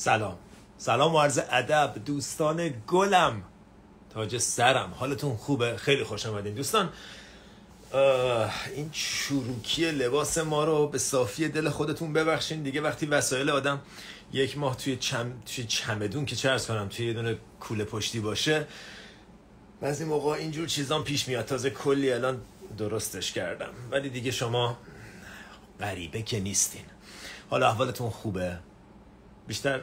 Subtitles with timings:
[0.00, 0.36] سلام.
[0.78, 3.42] سلام و عرض ادب دوستان گلم.
[4.10, 4.94] تاج سرم.
[4.96, 6.88] حالتون خوبه؟ خیلی خوش آمدین دوستان
[8.74, 12.62] این چروکی لباس ما رو به صافی دل خودتون ببخشین.
[12.62, 13.80] دیگه وقتی وسایل آدم
[14.32, 15.32] یک ماه توی, چم...
[15.46, 18.66] توی چمدون که چرس کنم توی یه دونه کوله پشتی باشه
[19.80, 21.44] بعضی موقع اینجور چیزان پیش میاد.
[21.44, 22.40] تازه کلی الان
[22.78, 23.72] درستش کردم.
[23.90, 24.78] ولی دیگه شما
[25.80, 26.84] غریبه که نیستین.
[27.50, 28.58] حالا احوالتون خوبه؟
[29.50, 29.80] بیشتر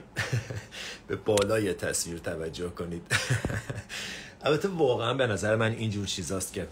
[1.07, 3.02] به بالای تصویر توجه کنید.
[4.41, 6.67] البته واقعا به نظر من اینجور چیزاست که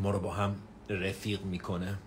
[0.00, 0.56] ما رو با هم
[0.88, 1.98] رفیق می‌کنه.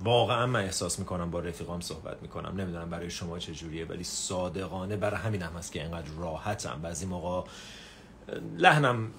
[0.00, 2.60] واقعا من احساس می‌کنم با رفیقام صحبت می‌کنم.
[2.60, 6.80] نمی‌دونم برای شما چجوریه ولی صادقانه برای همین هم هست که اینقدر راحتم.
[6.82, 7.50] بعضی موقع
[8.58, 9.10] لحنم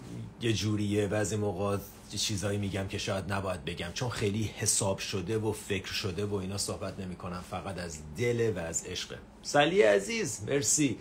[0.42, 1.78] یه جوریه بعضی موقع
[2.18, 3.92] چیزایی میگم که شاید نباید بگم.
[3.94, 7.44] چون خیلی حساب شده و فکر شده و اینا صحبت نمی‌کنم.
[7.52, 9.16] فقط از دل و از عشق.
[9.44, 10.98] سلی عزیز مرسی.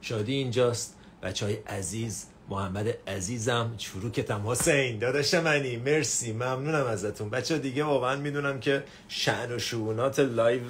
[0.00, 0.94] شادی اینجاست.
[1.22, 5.76] بچه های عزیز محمد عزیزم چاکرتم حسین داداش منی.
[5.76, 7.30] مرسی ممنونم ازتون.
[7.30, 10.62] بچه دیگه واقعا می‌دونم که شأن و شئونات live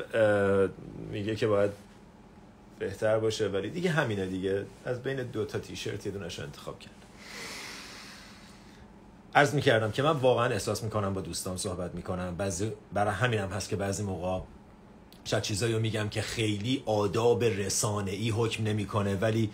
[1.11, 1.71] میگه که باید
[2.79, 4.67] بهتر باشه ولی دیگه همینه دیگه.
[4.85, 6.93] از بین دو تا تیشرت یه دونش انتخاب کرد.
[9.35, 12.37] عرض می‌کردم که من واقعا احساس می‌کنم با دوستان صحبت می‌کنم.
[12.37, 14.41] بعضی برای همین هم هست که بعضی موقع
[15.27, 19.51] شاید چیزایی رو میگم که خیلی آداب رسانه ای حکم نمی‌کنه ولی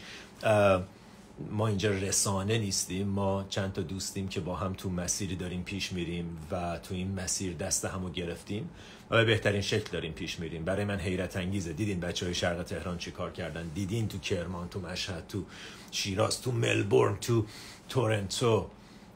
[1.51, 3.07] ما اینجا رسانه نیستیم.
[3.07, 7.21] ما چند تا دوستیم که با هم تو مسیری داریم پیش میریم و تو این
[7.21, 8.71] مسیر دست همو گرفتیم
[9.11, 10.65] و به بهترین شکل داریم پیش میریم.
[10.65, 11.73] برای من حیرت انگیزه.
[11.73, 15.45] دیدین بچه های شرق تهران چی کار کردن؟ دیدین تو کرمان تو مشهد تو
[15.91, 17.47] شیراز تو ملبورن تو
[17.89, 18.67] تورنتو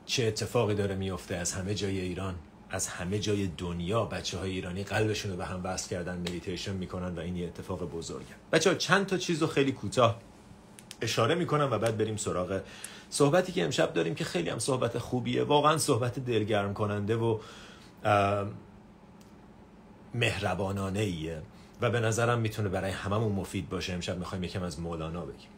[0.07, 2.35] چه اتفاقی داره میفته از همه جای ایران؟
[2.71, 7.15] از همه جای دنیا بچه های ایرانی قلبشون رو به هم وصل کردن مدیتیشن می‌کنن
[7.15, 8.35] و این یه اتفاق بزرگه.
[8.53, 10.21] بچه ها چند تا چیز رو خیلی کوتاه
[11.01, 12.61] اشاره می‌کنم و بعد بریم سراغ
[13.11, 15.43] صحبتی که امشب داریم که خیلی هم صحبت خوبیه.
[15.43, 17.39] واقعا صحبت دلگرم کننده و
[20.15, 21.43] مهربانانه ایه
[21.81, 23.93] و به نظرم می‌تونه برای هممون مفید باشه.
[23.93, 25.49] امشب می‌خوایم یکم از مولانا بگیم.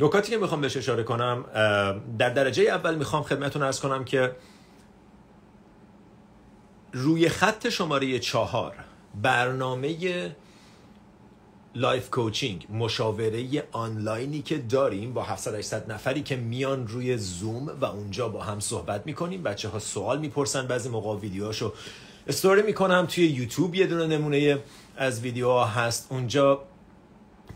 [0.00, 1.44] نکاتی که می‌خوام بهش اشاره کنم
[2.18, 4.36] در درجه اول می‌خوام خدمتون عرض کنم که
[6.92, 8.74] روی خط شماره چهار
[9.22, 10.30] برنامه
[11.74, 17.84] life coaching مشاوره آنلاینی که داریم با 700 800 نفری که میان روی زوم و
[17.84, 19.42] اونجا با هم صحبت می‌کنیم.
[19.42, 21.72] بچه ها سوال می‌پرسن بعضی موقع ویدیوهاشو
[22.26, 23.06] استوری می‌کنم.
[23.06, 24.58] توی یوتیوب یه دونه نمونه
[24.96, 26.06] از ویدیوها هست.
[26.10, 26.62] اونجا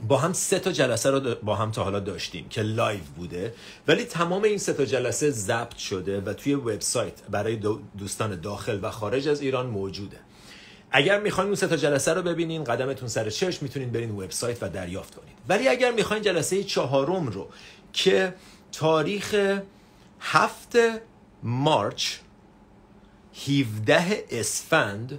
[0.08, 3.54] با هم سه تا جلسه رو با هم تا حالا داشتیم که live بوده.
[3.88, 7.56] ولی تمام این سه تا جلسه ضبط شده و توی وبسایت برای
[7.98, 10.16] دوستان داخل و خارج از ایران موجوده.
[10.90, 14.68] اگر می‌خواین اون سه تا جلسه رو ببینین قدمتون سر چشم می‌تونین برین وبسایت و
[14.68, 17.48] دریافت کنید ولی اگر می‌خواین جلسه چهارم رو
[17.92, 18.34] که
[18.72, 19.34] تاریخ
[20.20, 20.76] هفت
[21.42, 22.16] مارچ
[23.48, 25.18] 17 اسفند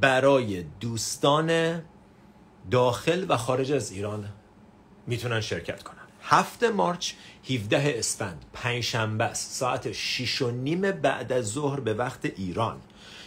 [0.00, 1.80] برای دوستان
[2.70, 4.28] داخل و خارج از ایران
[5.06, 5.96] می‌تونن شرکت کنن.
[6.22, 7.12] هفت مارچ
[7.50, 12.80] 17 اسفند پنجشنبه است ساعت 6 و نیم بعد از ظهر به وقت ایران.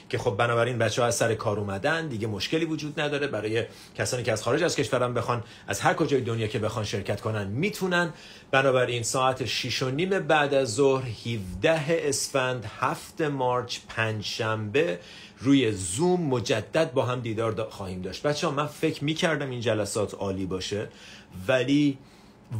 [0.09, 3.27] که خب بنابراین بچه ها از سر کار اومدن دیگه مشکلی وجود نداره.
[3.27, 3.65] برای
[3.95, 7.47] کسانی که از خارج از کشورم بخوان از هر کجای دنیا که بخوان شرکت کنن
[7.47, 8.13] می‌تونن.
[8.51, 14.99] بنابراین ساعت 6 و نیم بعد از ظهر 17 اسفند 7 مارچ پنجشنبه
[15.43, 18.23] روی زوم مجدد با هم دیدار خواهیم داشت.
[18.23, 20.87] بچه ها من فکر می‌کردم این جلسات عالی باشه
[21.47, 21.97] ولی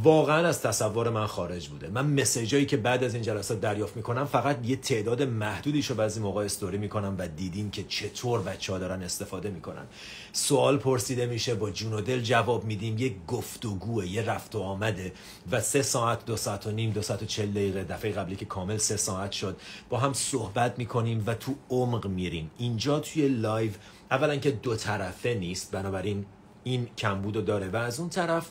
[0.02, 1.88] واقعا از تصور من خارج بوده.
[1.88, 6.20] من مسیجایی که بعد از این جلسات دریافت می‌کنم فقط یه تعداد محدودیش رو بعضی
[6.20, 9.86] موقع استوری می‌کنم و دیدیم که چطور بچه ها دارن استفاده می‌کنن.
[10.32, 12.98] سوال پرسیده میشه با جون و دل جواب میدیم.
[12.98, 15.12] یه گفتگوه یه رفت و آمده
[15.50, 18.44] و سه ساعت دو ساعت و نیم دو ساعت و چهل دقیقه دفعه قبلی که
[18.44, 19.56] کامل سه ساعت شد
[19.88, 22.50] با هم صحبت می‌کنیم و تو عمق میریم.
[22.58, 23.70] اینجا توی live
[24.10, 26.26] اولا که دو طرفه نیست بنابراین
[26.64, 28.50] این کمبود داره و از اون طرف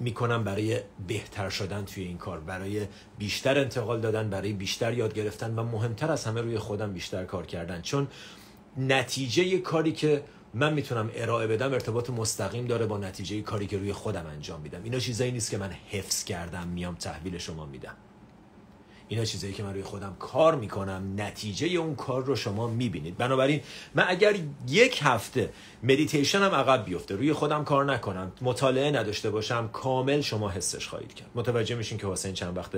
[0.01, 2.87] می‌کنم برای بهتر شدن توی این کار برای
[3.19, 7.47] بیشتر انتقال دادن برای بیشتر یاد گرفتن و مهمتر از همه روی خودم بیشتر کار
[7.47, 7.83] کردن.
[7.83, 8.09] چون
[8.77, 10.25] نتیجه کاری که
[10.55, 14.83] من می‌تونم ارائه بدم ارتباط مستقیم داره با نتیجه کاری که روی خودم انجام میدم.
[14.85, 17.95] اینا چیزایی نیست که من حفظ کردم میام تحویل شما میدم.
[19.09, 23.17] اینا چیزایی که من روی خودم کار می‌کنم نتیجه اون کار رو شما می‌بینید.
[23.17, 23.61] بنابراین
[23.95, 24.35] من اگر
[24.69, 30.51] یک هفته مدیتیشن هم عقب بیفته روی خودم کار نکنم مطالعه نداشته باشم کامل شما
[30.51, 31.31] حسش خواهید کرد.
[31.35, 32.71] متوجه میشین که حسین چند وقت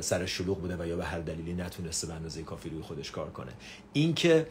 [0.00, 3.30] سر شلوغ بوده و یا به هر دلیلی نتونسته به اندازه کافی روی خودش کار
[3.30, 3.52] کنه.
[3.92, 4.46] اینکه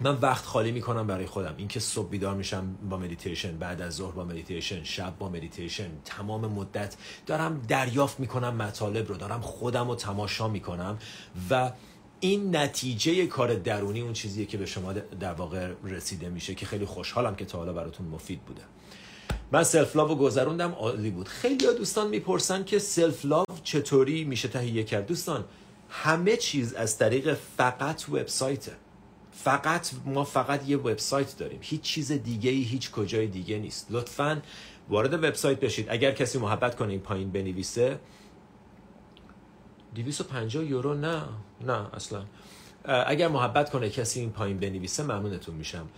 [0.00, 1.54] من وقت خالی می‌کنم برای خودم.
[1.56, 6.46] اینکه صبح بیدار میشم با مدیتیشن بعد از ظهر با مدیتیشن شب با مدیتیشن تمام
[6.46, 6.96] مدت
[7.26, 10.98] دارم دریافت می‌کنم مطالب رو دارم خودم رو تماشا می‌کنم
[11.50, 11.72] و
[12.20, 16.84] این نتیجه کار درونی اون چیزیه که به شما در واقع رسیده میشه که خیلی
[16.84, 18.62] خوشحالم که تا حالا براتون مفید بوده.
[19.52, 21.28] من self love رو گذروندم عالی بود.
[21.28, 25.06] خیلی دوستان می‌پرسن که self love چطوری میشه تهیه کرد.
[25.06, 25.44] دوستان
[25.88, 28.72] همه چیز از طریق فقط وبسایته
[29.36, 31.58] فقط ما فقط یه وبسایت داریم.
[31.62, 33.86] هیچ چیز دیگه ای هیچ کجای دیگه نیست.
[33.90, 34.42] لطفا
[34.88, 35.86] وارد وبسایت بشید.
[35.88, 37.98] اگر کسی محبت کنه این پایین بنویسه.
[39.94, 41.22] 250 یورو؟ نه.
[41.60, 42.24] نه اصلا.
[42.84, 45.88] اگر محبت کنه کسی این پایین بنویسه ممنونتون میشم.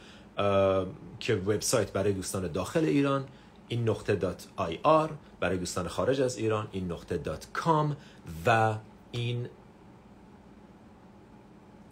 [1.20, 3.24] که وبسایت برای دوستان داخل ایران
[3.68, 5.10] این نقطه دات آی آر
[5.40, 7.96] برای دوستان خارج از ایران این نقطه dot com
[8.46, 8.74] و
[9.12, 9.48] این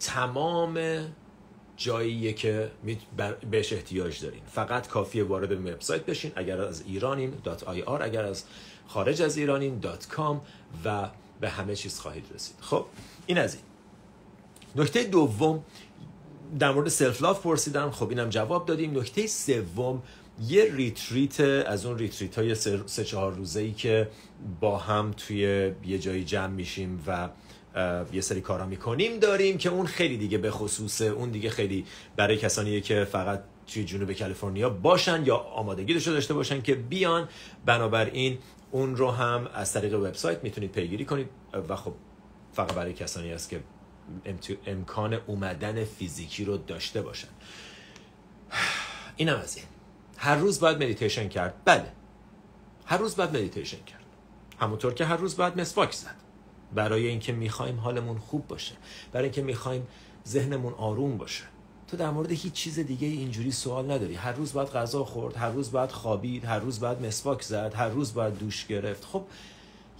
[0.00, 0.78] تمام
[1.76, 2.70] جاییه که
[3.50, 4.42] بهش احتیاج دارین.
[4.46, 8.44] فقط کافیه وارد وبسایت بشین اگر از ایرانین .ir اگر از
[8.86, 9.80] خارج از ایرانین
[10.16, 10.36] .com
[10.84, 11.08] و
[11.40, 12.56] به همه چیز خواهید رسید.
[12.60, 12.86] خب
[13.26, 13.64] این از این.
[14.76, 15.64] نکته دوم
[16.58, 17.90] در مورد self love پرسیدم.
[17.90, 18.98] خب اینم جواب دادیم.
[18.98, 20.02] نکته سوم
[20.42, 22.54] یه retreat از اون retreat های
[22.86, 24.08] سه چهار روزه ای که
[24.60, 27.28] با هم توی یه جایی جمع میشیم و
[28.12, 31.86] یه سری کارا می‌کنیم داریم که اون خیلی دیگه به خصوص اون دیگه خیلی
[32.16, 37.28] برای کسانیه که فقط توی جنوب کالیفرنیا باشن یا آمادگی داشته باشن که بیان.
[37.64, 38.38] بنابراین
[38.70, 41.28] اون رو هم از طریق وبسایت می‌تونید پیگیری کنید
[41.68, 41.94] و خب
[42.52, 43.60] فقط برای کسانی است که
[44.66, 47.28] امکان اومدن فیزیکی رو داشته باشن.
[49.16, 49.66] اینم از این.
[50.16, 51.54] هر روز باید مدیتیشن کرد.
[51.64, 51.92] بله.
[52.86, 54.04] هر روز باید مدیتیشن کرد.
[54.60, 56.23] همونطور که هر روز باید مسواک زد.
[56.74, 58.74] برای اینکه می‌خوایم حالمون خوب باشه
[59.12, 59.86] برای اینکه می‌خوایم
[60.28, 61.44] ذهنمون آروم باشه.
[61.88, 64.14] تو در مورد هیچ چیز دیگه اینجوری سوال نداری.
[64.14, 67.88] هر روز باید غذا خورد هر روز باید خوابید هر روز باید مسواک زد هر
[67.88, 69.04] روز باید دوش گرفت.
[69.04, 69.24] خب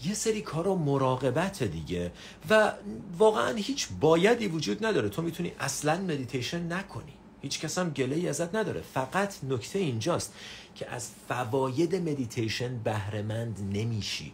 [0.05, 2.13] یه سری کارا مراقبت دیگه
[2.51, 2.73] و
[3.19, 5.09] واقعا هیچ بایدی وجود نداره.
[5.09, 7.13] تو می‌تونی اصلا مدیتیشن نکنی.
[7.43, 8.81] هیچ کس هم گله ازت نداره.
[8.81, 10.35] فقط نکته اینجاست
[10.75, 14.33] که از فواید مدیتیشن بهرهمند نمیشی.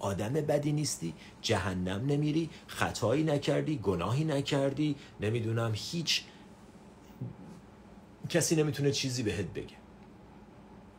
[0.00, 6.24] آدم بدی نیستی جهنم نمیری خطایی نکردی گناهی نکردی نمی‌دونم هیچ
[8.28, 9.76] کسی نمی‌تونه چیزی بهت بگه.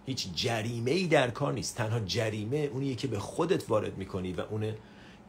[0.05, 1.77] هیچ جریمه ای در کار نیست.
[1.77, 4.77] تنها جریمه اونیه که به خودت وارد می‌کنی و اونه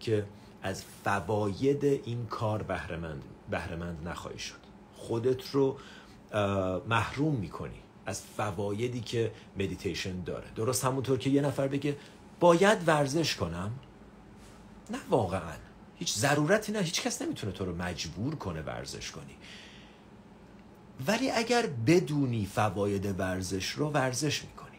[0.01, 0.27] که
[0.63, 4.63] از فواید این کار بهرهمند بهره‌مند نخواهی شد.
[4.97, 5.79] خودت رو
[6.89, 10.47] محروم می‌کنی از فوایدی که مدیتیشن داره.
[10.57, 11.97] درست همونطور که یه نفر بگه
[12.43, 13.71] باید ورزش کنم؟
[14.91, 15.57] نه واقعا.
[15.97, 16.79] هیچ ضرورتی نه.
[16.79, 19.37] هیچ کس نمی‌تونه تو رو مجبور کنه ورزش کنی.
[21.07, 24.79] ولی اگر بدونی فواید ورزش رو ورزش می‌کنی.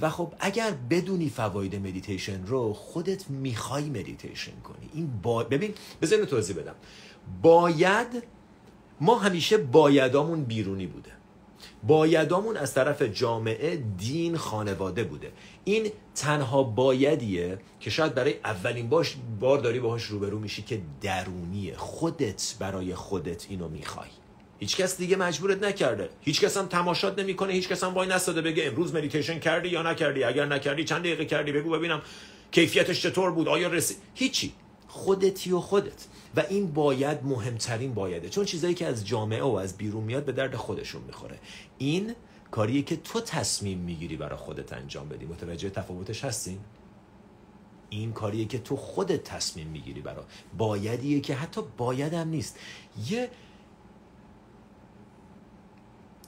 [0.00, 4.90] و خب اگر بدونی فواید مدیتیشن رو خودت می‌خوای مدیتیشن کنی.
[4.92, 5.44] این با...
[5.44, 6.74] ببین بذار توضیح بدم.
[7.42, 8.22] باید
[9.00, 11.17] ما همیشه بایدامون بیرونی بوده.
[11.82, 15.32] بایدامون از طرف جامعه دین خانواده بوده.
[15.64, 21.76] این تنها بایدیه که شاید برای اولین باش بار داری باهاش روبرو میشی که درونیه.
[21.76, 24.08] خودت برای خودت اینو می‌خوای.
[24.60, 26.08] هیچ کس دیگه مجبورت نکرده.
[26.20, 27.52] هیچ کس هم تماشات نمی‌کنه.
[27.52, 30.24] هیچ کس هم واینستاده بگه امروز مدیتیشن کردی یا نکردی.
[30.24, 32.02] اگر نکردی چند دقیقه کردی بگو ببینم
[32.50, 33.48] کیفیتش چطور بود.
[33.48, 34.52] آیا رسی هیچی.
[34.88, 36.06] خودتی و خودت.
[36.36, 38.28] و این باید مهمترین بایده.
[38.28, 41.38] چون چیزایی که از جامعه و از بیرون میاد به درد خودشون می‌خوره.
[41.78, 42.14] این
[42.50, 45.26] کاریه که تو تصمیم می‌گیری برای خودت انجام بدی.
[45.26, 46.58] متوجه تفاوتش هستین؟
[47.90, 50.24] این کاریه که تو خودت تصمیم می‌گیری برای
[50.58, 52.58] بایدیه که حتی بایدم نیست.
[53.08, 53.30] یه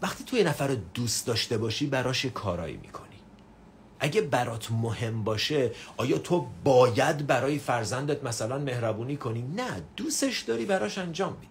[0.02, 3.09] وقتی تو یه نفر رو دوست داشته باشی براش کارایی می‌کنی.
[4.00, 10.64] اگه برات مهم باشه آیا تو باید برای فرزندت مثلا مهربونی کنی؟ نه دوستش داری
[10.64, 11.46] براش انجام میدی.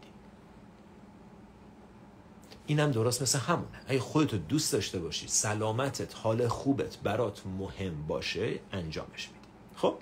[2.65, 3.79] اینم درست مثل همونه.
[3.87, 9.47] اگه خودتو دوست داشته باشی سلامتت حال خوبت برات مهم باشه انجامش میدی.
[9.75, 9.95] خب؟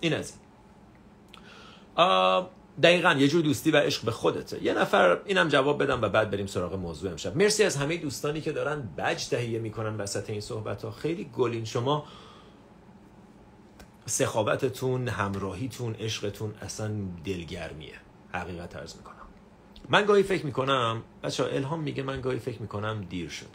[0.00, 0.32] این از
[1.96, 2.46] این.
[2.82, 4.62] دقیقا یه جور دوستی و عشق به خودته.
[4.62, 7.36] یه نفر اینم جواب بدم و بعد بریم سراغ موضوع امشب.
[7.36, 11.64] مرسی از همه دوستانی که دارن بج تهیه می‌کنن وسط این صحبت ها خیلی گلین
[11.64, 12.06] شما.
[14.06, 17.94] سخاوتتون همراهیتون عشقتون اصلا دلگرمیه.
[18.32, 19.14] حقیقت ارز می‌کنم.
[19.88, 23.48] من گاهی فکر می‌کنم بچه الهام میگه من گاهی فکر می‌کنم دیر شده.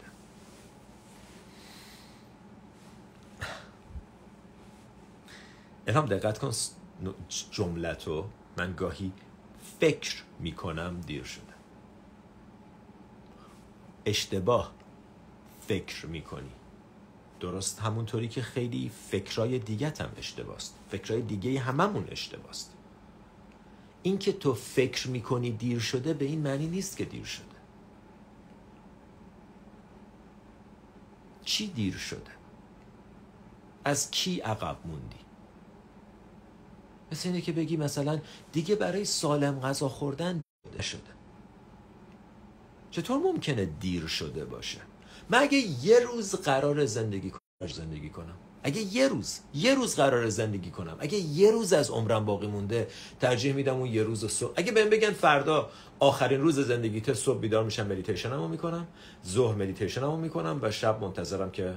[5.86, 6.50] الهام دقت کن
[7.50, 8.24] جملتو
[8.60, 9.12] من گاهی
[9.80, 11.42] فکر می‌کنم دیر شده.
[14.06, 14.72] اشتباه
[15.60, 16.50] فکر می‌کنی.
[17.40, 20.78] درست همونطوری که خیلی فکرای دیگه هم اشتباست.
[20.90, 22.74] فکرای دیگه هممون اشتباست.
[24.02, 27.44] این که تو فکر می‌کنی دیر شده به این معنی نیست که دیر شده.
[31.44, 32.30] چی دیر شده؟
[33.84, 35.29] از کی عقب موندی؟
[37.12, 38.20] مثل اینه که بگی مثلا
[38.52, 40.40] دیگه برای سالم غذا خوردن
[40.80, 41.00] شده.
[42.90, 44.78] چطور ممکنه دیر شده باشه؟
[45.30, 48.36] من اگه یه روز قراره زندگی کنم زندگی کنم.
[48.62, 50.96] اگه یه روز یه روز قراره زندگی کنم.
[50.98, 52.88] اگه یه روز از عمرم باقی مونده
[53.20, 57.64] ترجیح میدم اون یه روز صبح اگه بهم بگن فردا آخرین روز زندگیت صبح بیدار
[57.64, 58.86] میشم مدیتیشنمو می‌کنم
[59.26, 61.74] ظهر مدیتیشنمو می‌کنم و شب منتظرم که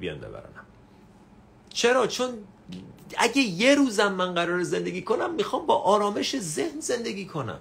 [0.00, 0.66] بیان ببرنم.
[1.68, 2.28] چرا؟ چون
[3.16, 7.60] اگه یه روزم من قراره زندگی کنم می‌خوام با آرامش ذهن زندگی کنم.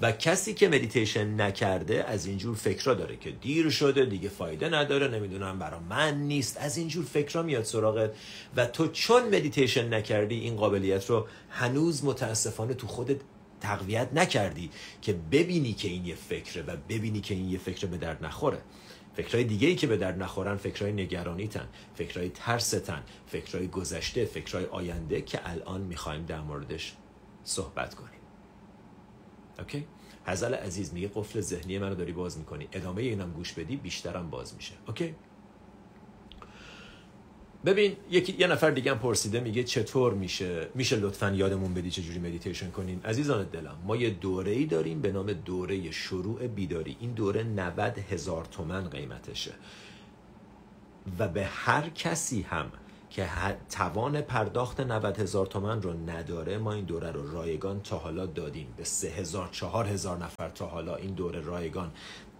[0.00, 5.08] و کسی که مدیتیشن نکرده از اینجور فکرها داره که دیر شده دیگه فایده نداره
[5.08, 6.56] نمی‌دونم برا من نیست.
[6.56, 8.10] از اینجور فکرها میاد سراغت.
[8.56, 13.16] و تو چون مدیتیشن نکردی این قابلیت رو هنوز متاسفانه تو خودت
[13.60, 14.70] تقویت نکردی
[15.02, 18.58] که ببینی که این یه فکره و ببینی که این یه فکر به درد نخوره.
[19.14, 25.22] فکرهای دیگه ای که به درد نخورن فکرهای نگرانیتن فکرهای ترستن فکرهای گذشته فکرهای آینده
[25.22, 26.96] که الان می‌خوایم در موردش
[27.44, 28.20] صحبت کنیم.
[29.58, 29.86] okay؟
[30.26, 32.68] حزل عزیز میگه قفل ذهنی منو داری باز می‌کنی.
[32.72, 34.74] ادامه اینم گوش بدی بیشترم باز میشه.
[34.86, 35.14] okay؟
[37.64, 42.18] ببین یکی یه نفر دیگه هم پرسیده میگه چطور میشه میشه لطفا یادمون بدی چجوری
[42.18, 46.96] مدیتیشن کنیم؟ عزیزان دلم ما یه دوره ای داریم به نام دوره شروع بیداری.
[47.00, 49.52] این دوره 90 هزار تومن قیمتشه.
[51.18, 52.72] و به هر کسی هم
[53.10, 53.28] که
[53.70, 58.74] توان پرداخت 90 هزار تومن رو نداره ما این دوره رو رایگان تا حالا دادیم.
[58.76, 61.90] به سه هزار چهار هزار نفر تا حالا این دوره رایگان.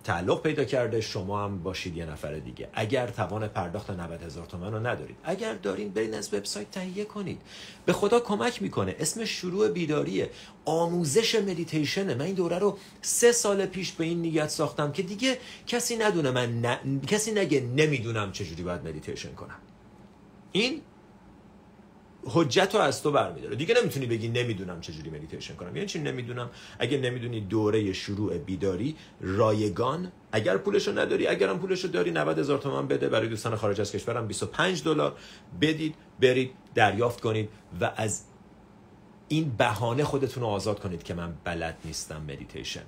[0.05, 2.69] تعلق پیدا کرده شما هم باشید یه نفر دیگه.
[2.73, 5.17] اگر توان پرداخت 90 هزار تومن رو ندارید.
[5.25, 7.41] اگر دارین برین از وبسایت تهیه کنید.
[7.87, 8.97] به خدا کمک می‌کنه.
[8.99, 10.31] اسم شروع بیداریه.
[10.65, 15.39] آموزش مدیتیشنه من این دوره رو سه سال پیش به این نیت ساختم که دیگه
[15.67, 19.59] کسی ندونه من کسی نگه نمی‌دونم چجوری باید مدیتیشن کنم.
[20.53, 20.81] این
[22.25, 23.57] حجت رو از تو برمیداره.
[23.57, 25.77] دیگه نمی‌تونی بگی نمی‌دونم چجوری مدیتیشن کنم.
[25.77, 32.11] یعنی چی نمی‌دونم؟ اگه نمی‌دونی دوره شروع بیداری رایگان اگر پولشو نداری اگرم پولشو داری
[32.11, 33.09] 90 هزار تومان بده.
[33.09, 35.17] برای دوستان خارج از کشورم 25 دلار.
[35.61, 37.49] بدید برید دریافت کنید
[37.81, 38.25] و از
[39.29, 42.83] این بهانه خودتون رو آزاد کنید که من بلد نیستم مدیتیشن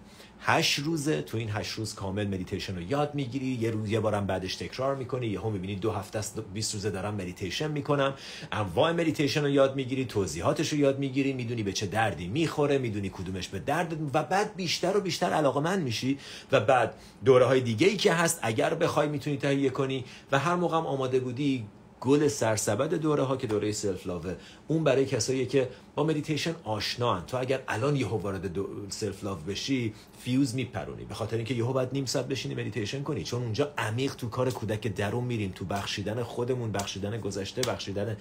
[0.47, 1.23] هشت روزه.
[1.23, 3.47] تو این هشت روز کامل مدیتیشن رو یاد می‌گیری.
[3.47, 5.37] یه روز یه بارم بعدش تکرار می‌کنی.
[5.37, 8.15] بعدم می‌بینی دو هفته است 20 روزه دارم مدیتیشن می‌کنم.
[8.53, 11.33] انواع مدیتیشن رو یاد می‌گیری توضیحاتش رو یاد می‌گیری.
[11.33, 15.77] می‌دونی به چه دردی می‌خوره می‌دونی کدومش به درد و بعد بیشتر و بیشتر علاقه
[15.77, 16.19] میشی
[16.53, 20.05] و بعد دوره های دیگه ای که هست اگر بخوای می‌تونی تهیه کنی.
[20.33, 21.67] و هر موقع آماده بودی
[22.05, 24.37] گل سرسبد دوره ها که دوره self love ه
[24.69, 28.59] اون برای کسایی که با مدیتیشن آشنا تو اگر الان یهو وارد
[28.89, 31.05] self love بشی فیوز میپرونی.
[31.05, 33.25] به خاطر اینکه یهو باید نیم ساعت بشینی مدیتیشن کنی.
[33.25, 35.53] چون اونجا عمیق تو کار کودک درون میریم.
[35.55, 38.17] تو بخشیدن خودمون بخشیدن گذشته بخشیدن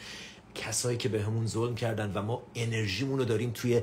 [0.56, 3.82] کسایی که بهمون ظلم کردن و ما انرژیمون رو داریم توی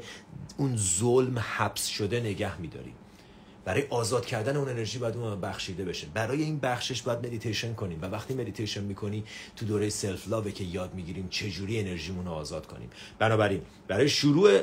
[0.56, 2.94] اون ظلم حبس شده نگه میداریم.
[3.64, 6.06] برای آزاد کردن اون انرژی باید اون بخشیده بشه.
[6.14, 7.98] برای این بخشش باید مدیتیشن کنیم.
[8.02, 9.24] و وقتی مدیتیشن می‌کنی
[9.56, 12.90] تو دوره self love که یاد می‌گیریم چه جوری انرژیمون رو آزاد کنیم.
[13.18, 14.60] بنابراین برای شروع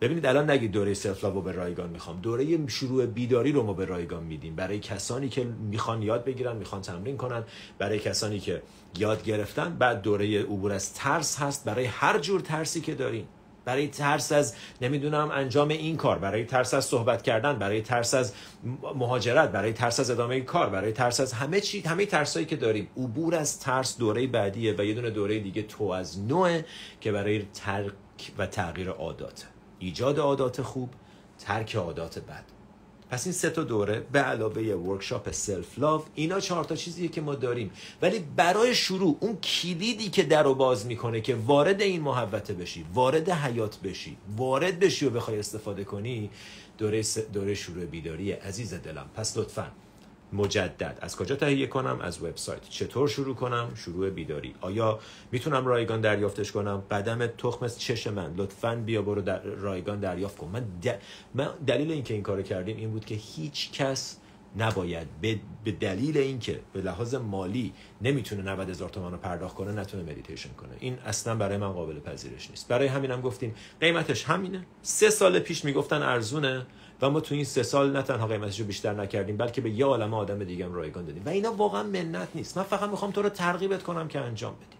[0.00, 2.20] ببینید الان نگید دوره self love به رایگان می‌خوام.
[2.20, 4.54] دوره شروع بیداری رو ما به رایگان میدیم.
[4.56, 7.44] برای کسانی که می‌خوان یاد بگیرن می‌خوان تمرین کنن
[7.78, 8.62] برای کسانی که
[8.98, 11.64] یاد گرفتن بعد دوره عبور از ترس هست.
[11.64, 13.28] برای هر جور ترسی که داریم
[13.64, 18.32] برای ترس از نمی‌دونم انجام این کار برای ترس از صحبت کردن برای ترس از
[18.94, 22.88] مهاجرت برای ترس از ادامه کار برای ترس از همه چی همه ترسایی که داریم.
[22.96, 26.64] عبور از ترس دوره بعدیه و یه دونه دوره دیگه تو از نوعه
[27.00, 27.92] که برای ترک
[28.38, 29.46] و تغییر عادات.
[29.78, 30.90] ایجاد عادات خوب
[31.38, 32.53] ترک عادات بد.
[33.14, 37.20] پس این سه تا دوره به علاوه workshop self love اینا چهار تا چیزیه که
[37.20, 37.70] ما داریم.
[38.02, 42.84] ولی برای شروع اون کلیدی که در رو باز می‌کنه که وارد این محوطه بشی
[42.94, 46.30] وارد حیاط بشی وارد بشی و بخوای استفاده کنی
[46.78, 47.02] دوره,
[47.32, 49.66] دوره شروع بیداری عزیز دلم پس لطفاً
[50.34, 50.98] مجدد.
[51.00, 52.68] از کجا تهیه کنم؟ از وبسایت.
[52.68, 54.54] چطور شروع کنم؟ شروع بیداری.
[54.60, 54.98] آیا
[55.32, 58.34] می‌تونم رایگان دریافتش کنم؟ قدمت تخم چش من.
[58.36, 60.50] لطفا بیا برو در رایگان دریافت کن.
[60.52, 60.64] من,
[61.34, 64.16] من دلیل اینکه این کارو کردیم این بود که هیچ کس
[64.58, 65.06] نباید
[65.64, 67.72] به دلیل اینکه به لحاظ مالی
[68.02, 70.70] نمی‌تونه 90 هزار تومان پرداخت کنه نتونه مدیتیشن کنه.
[70.80, 72.68] این اصلا برای من قابل پذیرش نیست.
[72.68, 74.66] برای همینم گفتیم قیمتش همینه.
[74.82, 76.66] سه سال پیش می‌گفتن ارزونه.
[77.08, 80.14] ما تو این سه سال نه تنها قیمتش رو بیشتر نکردیم بلکه به یه عالم
[80.14, 81.22] آدم دیگه هم رایگان دادیم.
[81.26, 82.58] و اینا واقعا منت نیست.
[82.58, 84.76] من فقط می‌خوام تو رو ترغیبت کنم که انجام بدی.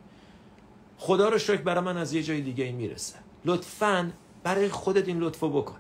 [0.98, 3.14] خدا رو شکر برای من از یه جای دیگه می‌رسه.
[3.44, 4.10] لطفا
[4.42, 5.76] برای خودت این لطفو بکن.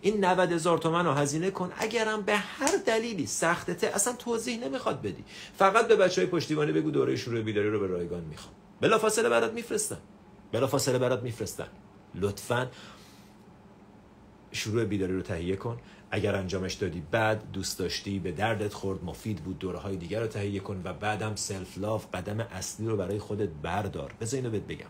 [0.00, 1.72] این 90 هزار تومن رو هزینه کن.
[1.76, 5.24] اگرم به هر دلیلی سختته اصلا توضیح نمی‌خواد بدی.
[5.58, 8.54] فقط به بچه های پشتیبانی بگو دوره شروع بیداری رو به رایگان می‌خوام.
[8.80, 9.98] بلافاصله برات میفرستم.
[10.52, 11.66] بلافاصله برات میفرستن
[12.14, 12.68] لطفا
[14.52, 15.78] شروع بیداری رو تهیه کن.
[16.10, 20.26] اگر انجامش دادی بعد دوست داشتی به دردت خورد مفید بود دوره های دیگر رو
[20.26, 24.12] تهیه کن و بعدم سلف لاف قدم اصلی رو برای خودت بردار.
[24.20, 24.86] بذار اینو بهت بگم.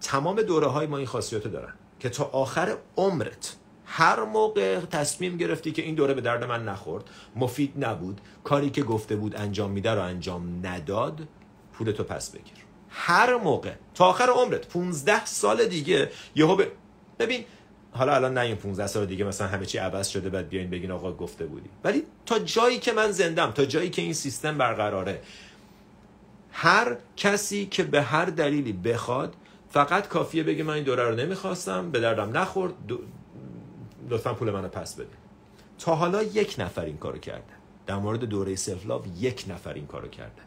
[0.00, 5.72] تمام دوره های ما این خاصیت دارن که تا آخر عمرت هر موقع تصمیم گرفتی
[5.72, 7.04] که این دوره به درد من نخورد
[7.36, 11.28] مفید نبود کاری که گفته بود انجام میده رو انجام نداد
[11.72, 12.64] پولتو پس بگیر.
[12.88, 16.62] هر موقع تا آخر عمرت 15 سال دیگه یهو
[17.18, 17.44] ببین
[17.96, 20.90] حالا الان نه این 15 سال دیگه مثلا همه چی عوض شده بعد بیاین بگین
[20.90, 21.68] آقا گفته بودی.
[21.84, 25.20] ولی تا جایی که من زندم تا جایی که این سیستم برقراره
[26.52, 29.34] هر کسی که به هر دلیلی بخواد
[29.68, 32.74] فقط کافیه بگه من این دوره رو نمی‌خواستم به دردم نخورد
[34.10, 35.08] لطفا پول منو پس بده.
[35.78, 37.52] تا حالا یک نفر این کارو کرده.
[37.86, 38.82] در مورد دوره self
[39.18, 40.42] یک نفر این کارو کرده.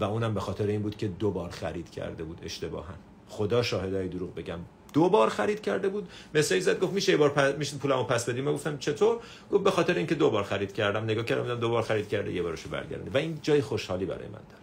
[0.00, 2.94] و اونم به خاطر این بود که دو بار خرید کرده بود اشتباها.
[3.28, 4.58] خدا شاهده اگه دروغ بگم
[4.92, 6.08] دو بار خرید کرده بود.
[6.34, 7.54] message زد گفت میشه یه بار پس...
[7.54, 9.20] میشه پولمو پس بدیم؟ من گفتم چطور؟
[9.52, 11.04] گفت به خاطر اینکه دو بار خرید کردم.
[11.04, 13.10] نگاه کردم دیدم دو بار خرید کرده یه بارشو برگردونده.
[13.10, 14.62] و این جای خوشحالی برای من داره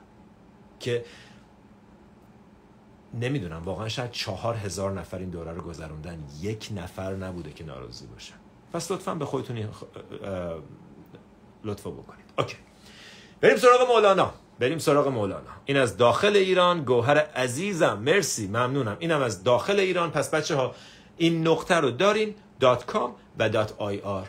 [0.79, 1.05] که
[3.13, 6.23] نمی‌دونم واقعا شاید چهار هزار نفر این دوره رو گذروندن.
[6.41, 8.33] یک نفر نبوده که ناراضی باشه.
[8.73, 9.69] پس لطفا به خودتون
[11.63, 12.25] لطف بکنید.
[12.37, 12.55] okay.
[13.41, 14.33] بریم سراغ مولانا.
[14.59, 15.41] بریم سراغ مولانا.
[15.65, 17.99] این از داخل ایران گوهر عزیزم.
[17.99, 18.97] مرسی ممنونم.
[18.99, 20.11] اینم از داخل ایران.
[20.11, 20.75] پس بچه ها
[21.17, 24.27] این نقطه رو دارین dot com و dot ir.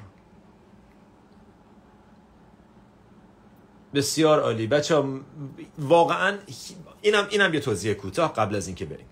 [3.95, 4.67] بسیار عالی.
[4.67, 5.21] بچه ها
[5.79, 6.39] واقعا
[7.01, 9.07] اینم اینم یه توضیح کوتاه قبل از اینکه بریم.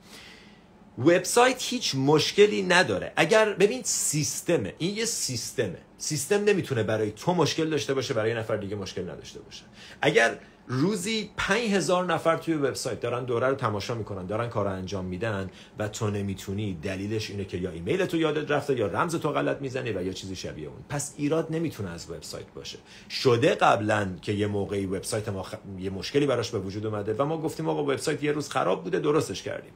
[0.99, 3.13] وبسایت هیچ مشکلی نداره.
[3.17, 4.75] اگر ببین سیستمه.
[4.79, 5.79] این یه سیستمه.
[5.99, 9.63] سیستم نمی‌تونه برای تو مشکل داشته باشه برای نفر دیگه مشکل نداشته باشه.
[10.03, 15.51] اگر روزی هزار نفر توی وبسایت دارن دوره رو تماشا می‌کنن دارن کار انجام میدن
[15.79, 19.61] و تو نمی‌تونی دلیلش اینه که یا ایمیل تو یادت رفته یا رمز تو غلط
[19.61, 20.79] می‌زنی و یا چیزی شبیه اون.
[20.89, 22.79] پس ایراد نمی‌تونه از وبسایت باشه.
[23.11, 25.47] شده قبلا که یه موقعی وبسایت ما
[25.79, 28.99] یه مشکلی براش به وجود اومده و ما گفتیم آقا وبسایت یه روز خراب بوده
[28.99, 29.73] درستش کردیم.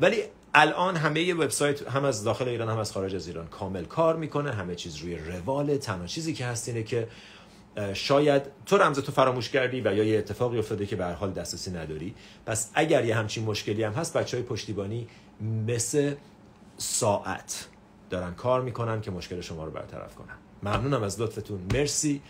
[0.00, 0.16] ولی
[0.54, 4.52] الان همه وبسایت هم از داخل ایران هم از خارج از ایران کامل کار می‌کنه
[4.52, 7.08] همه چیز روی روال تنها چیزی که هست اینه که
[7.94, 11.70] شاید تو رمز تو فراموش کردی و یا یه اتفاقی افتاده که به حال دسترسی
[11.70, 12.14] نداری.
[12.46, 15.08] پس اگر یه همچین مشکلی هم هست بچه های پشتیبانی
[15.66, 16.14] مثل
[16.76, 17.68] ساعت
[18.10, 20.36] دارن کار می‌کنن که مشکل شما رو برطرف کنن.
[20.62, 21.60] ممنونم از لطفتون.
[21.72, 22.22] مرسی.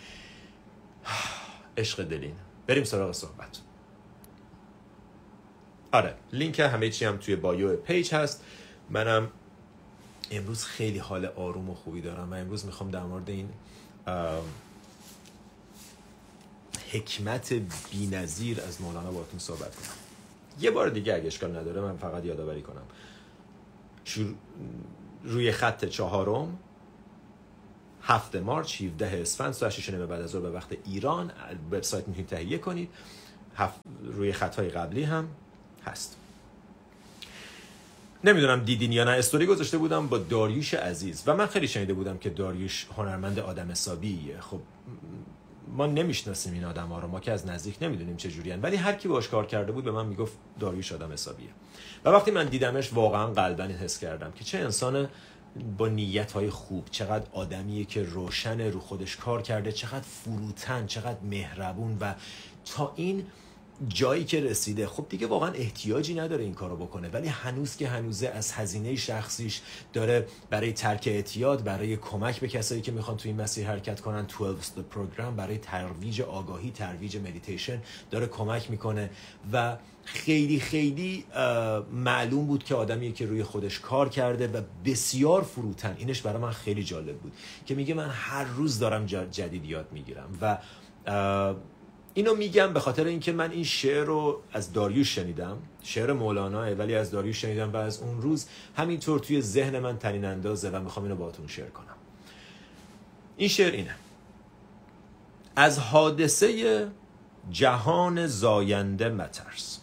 [1.79, 2.35] عشق دلین.
[2.67, 3.61] بریم سراغ صحبت.
[5.93, 8.45] آره لینک همه چی هم توی bio page هست.
[8.91, 9.29] منم
[10.31, 13.49] امروز خیلی حال آروم و خوبی دارم و امروز می‌خوام در مورد این
[16.93, 17.55] حکمت
[18.11, 19.95] نظیر از مولانا باتون صحبت کنم.
[20.61, 22.83] یه بار دیگه اگه اشکال نداره من فقط یادآوری کنم.
[25.25, 26.59] روی خط چهارم
[28.03, 31.33] هفته مارچ 17 اسفند ساعت 6 بعد از ظهر به وقت ایران.
[31.73, 32.89] وبسایت می‌تونید تهیه کنید.
[33.57, 33.73] هف...
[34.05, 35.29] روی های قبلی هم
[35.87, 36.17] هست.
[38.25, 41.23] نمی‌دونم دیدین یا نه استوری گذاشته بودم با داریوش عزیز.
[41.27, 44.41] و من خیلی شنیده بودم که داریوش هنرمند آدم حسابیه.
[44.41, 44.61] خب
[45.69, 47.09] ما نمی‌شناسیم این آدم ها رو.
[47.09, 48.63] ما که از نزدیک نمی‌دونیم چه جوریان.
[48.63, 51.49] ولی هر کی باش کار کرده بود به من می‌گفت داریوش آدم حسابیه.
[52.05, 55.09] و وقتی من دیدمش واقعا قلبا حس کردم که چه انسان
[55.79, 61.21] با نیت های خوب چقدر آدمیه که روشن رو خودش کار کرده چقدر فروتن چقدر
[61.23, 62.15] مهربون و
[62.77, 63.27] تا این
[63.89, 64.87] جایی که رسیده.
[64.87, 67.09] خب دیگه واقعا احتیاجی نداره این کارو بکنه.
[67.09, 69.61] ولی هنوز که هنوزه از هزینه شخصیش
[69.93, 74.27] داره برای ترک اعتیاد برای کمک به کسایی که می‌خوان تو این مسیر حرکت کنن
[74.39, 79.11] 12 program برای ترویج آگاهی ترویج مدیتیشن داره کمک می‌کنه.
[79.53, 81.25] و خیلی خیلی
[81.93, 85.97] معلوم بود که آدمیه که روی خودش کار کرده و بسیار فروتن.
[85.99, 87.33] اینش برای من خیلی جالب بود
[87.67, 90.59] که میگه من هر روز دارم جدید یاد می‌گیرم و
[92.17, 95.59] اینو میگم به خاطر اینکه من این شعر رو از داریوش شنیدم.
[95.83, 100.25] شعر مولاناه ولی از داریوش شنیدم و از اون روز همینطور توی ذهن من تنین
[100.25, 101.97] اندازه و می‌خوام اینو باهاتون شعر کنم.
[103.37, 103.95] این شعر اینه.
[105.57, 106.87] از حادثه
[107.51, 109.81] جهان زاینده مترس.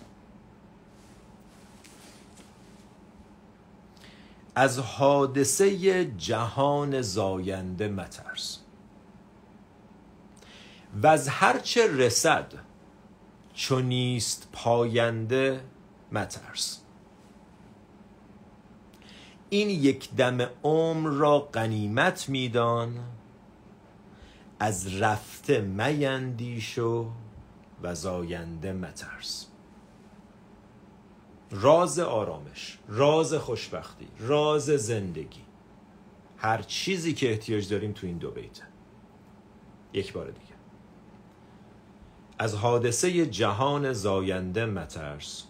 [4.56, 8.63] از حادثه جهان زاینده مترس.
[11.02, 12.54] و از هرچه رسد
[13.54, 15.64] چو نیست پاینده
[16.12, 16.80] مترس.
[19.50, 23.00] این یک دم عمر را غنیمت میدان
[24.60, 27.10] از رفته میندیش و
[27.84, 29.48] و زاینده مترس.
[31.52, 35.42] راز آرامش راز خوشبختی راز زندگی
[36.38, 38.64] هر چیزی که احتیاج داریم تو این دو بیته
[39.94, 40.53] یک بار دیگه.
[42.44, 45.44] از حادثه جهان زاینده مترس.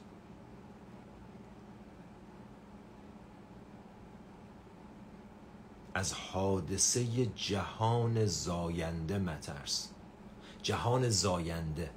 [5.93, 9.89] از حادثه جهان زاینده مترس.
[10.63, 11.89] جهان زاینده.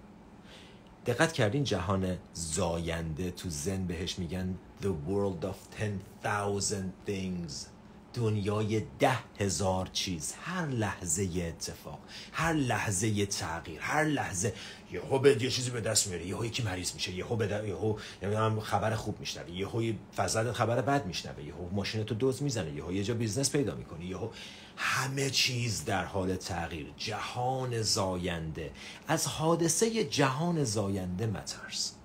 [1.07, 5.81] دقت کردین جهان زاینده تو Zen بهش میگن The world of
[6.25, 7.76] 10,000 things.
[8.17, 11.99] دنیای ده هزار چیز هر لحظه اتفاق
[12.33, 14.53] هر لحظه تغییر هر لحظه
[14.93, 18.61] یهو به یه چیزی به دست میاره یهو یکی مریض میشه یهو به یهو نمی‌دونم
[18.61, 23.05] خبر خوب میشنوه یهو فضلت خبر بد میشنوه یهو ماشین تو دزد می‌زنه یهو یه
[23.05, 24.29] جا business پیدا می‌کنی یهو
[24.77, 28.71] همه چیز در حال تغییر جهان زاینده.
[29.09, 31.96] از حادثه جهان زاینده مترس.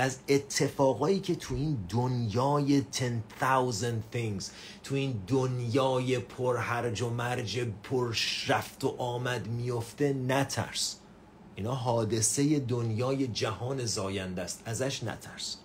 [0.00, 4.44] از اتفاقایی که تو این دنیای 10,000 things
[4.82, 8.16] تو این دنیای پر هرج و مرج پر
[8.48, 10.96] رفت و آمد میفته نترس.
[11.54, 15.56] اینا حادثه دنیای جهان زاینده است ازش نترس.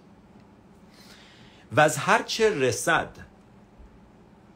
[1.71, 3.17] و از هرچه رسد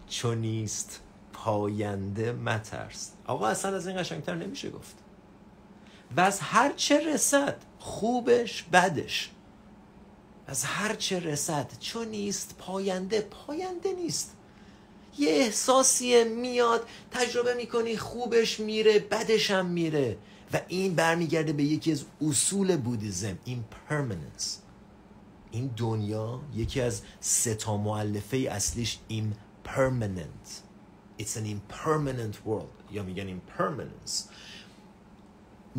[0.09, 1.01] چون نیست
[1.33, 3.11] پاینده مترس.
[3.25, 4.95] آقا اصلا از این قشنگتر نمیشه گفت.
[6.17, 9.31] و از هرچه رسد خوبش بدش.
[10.49, 14.35] از هر چه رسد چون نیست پاینده پاینده نیست.
[15.17, 20.17] یه احساسی میاد تجربه می‌کنی خوبش میره بدش هم میره.
[20.53, 24.45] و این برمیگرده به یکی از اصول بودیزم impermanence
[25.51, 30.49] این دنیا یکی از سه تا معلفه اصلیش impermanent
[31.21, 32.91] it's an impermanent world.
[32.91, 34.13] یا میگن impermanence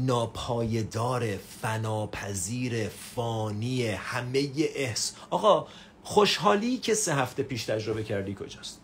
[0.06, 5.16] ناپایدار فناپذیر فانی همه احس.
[5.30, 5.66] آقا
[6.02, 8.80] خوشحالی که سه هفته پیش تجربه کردی کجاست؟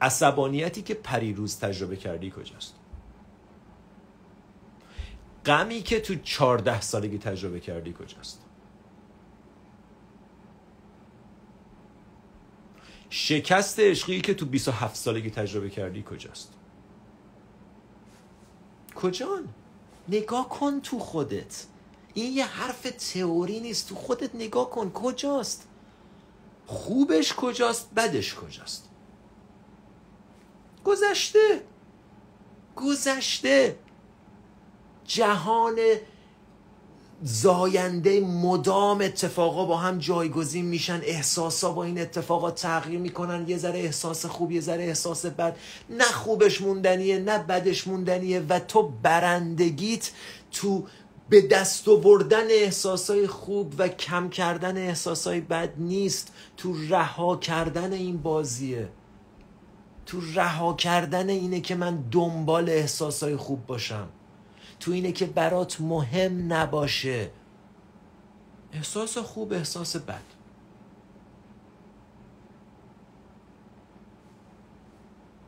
[0.00, 2.74] عصبانیتی که پریروز تجربه کردی کجاست؟
[5.46, 8.42] غمی که تو چارده سالگی تجربه کردی کجاست؟
[13.10, 16.61] شکست عشقی که تو 27 سالگی تجربه کردی کجاست؟
[18.94, 19.48] کجان
[20.08, 21.66] نگاه کن تو خودت.
[22.14, 23.88] این یه حرف تئوری نیست.
[23.88, 24.90] تو خودت نگاه کن.
[24.90, 25.68] کجاست؟
[26.66, 28.88] خوبش کجاست؟ بدش کجاست؟
[30.84, 31.64] گذشته.
[32.76, 33.78] گذشته.
[35.04, 35.76] جهان
[37.24, 43.48] زاینده مدام اتفاقا با هم جایگزین میشن احساسا با این اتفاقا تغییر می‌کنن.
[43.48, 45.56] یه ذره احساس خوب یه ذره احساس بد.
[45.90, 50.10] نه خوبش موندنیه نه بدش موندنیه و تو برندگیت
[50.52, 50.84] تو
[51.28, 56.32] به دست آوردن احساسای خوب و کم کردن احساسای بد نیست.
[56.56, 58.88] تو رها کردن این بازیه.
[60.06, 64.08] تو رها کردن اینه که من دنبال احساسای خوب باشم.
[64.82, 67.30] تو اینه که برات مهم نباشه.
[68.72, 70.22] احساس خوب احساس بد.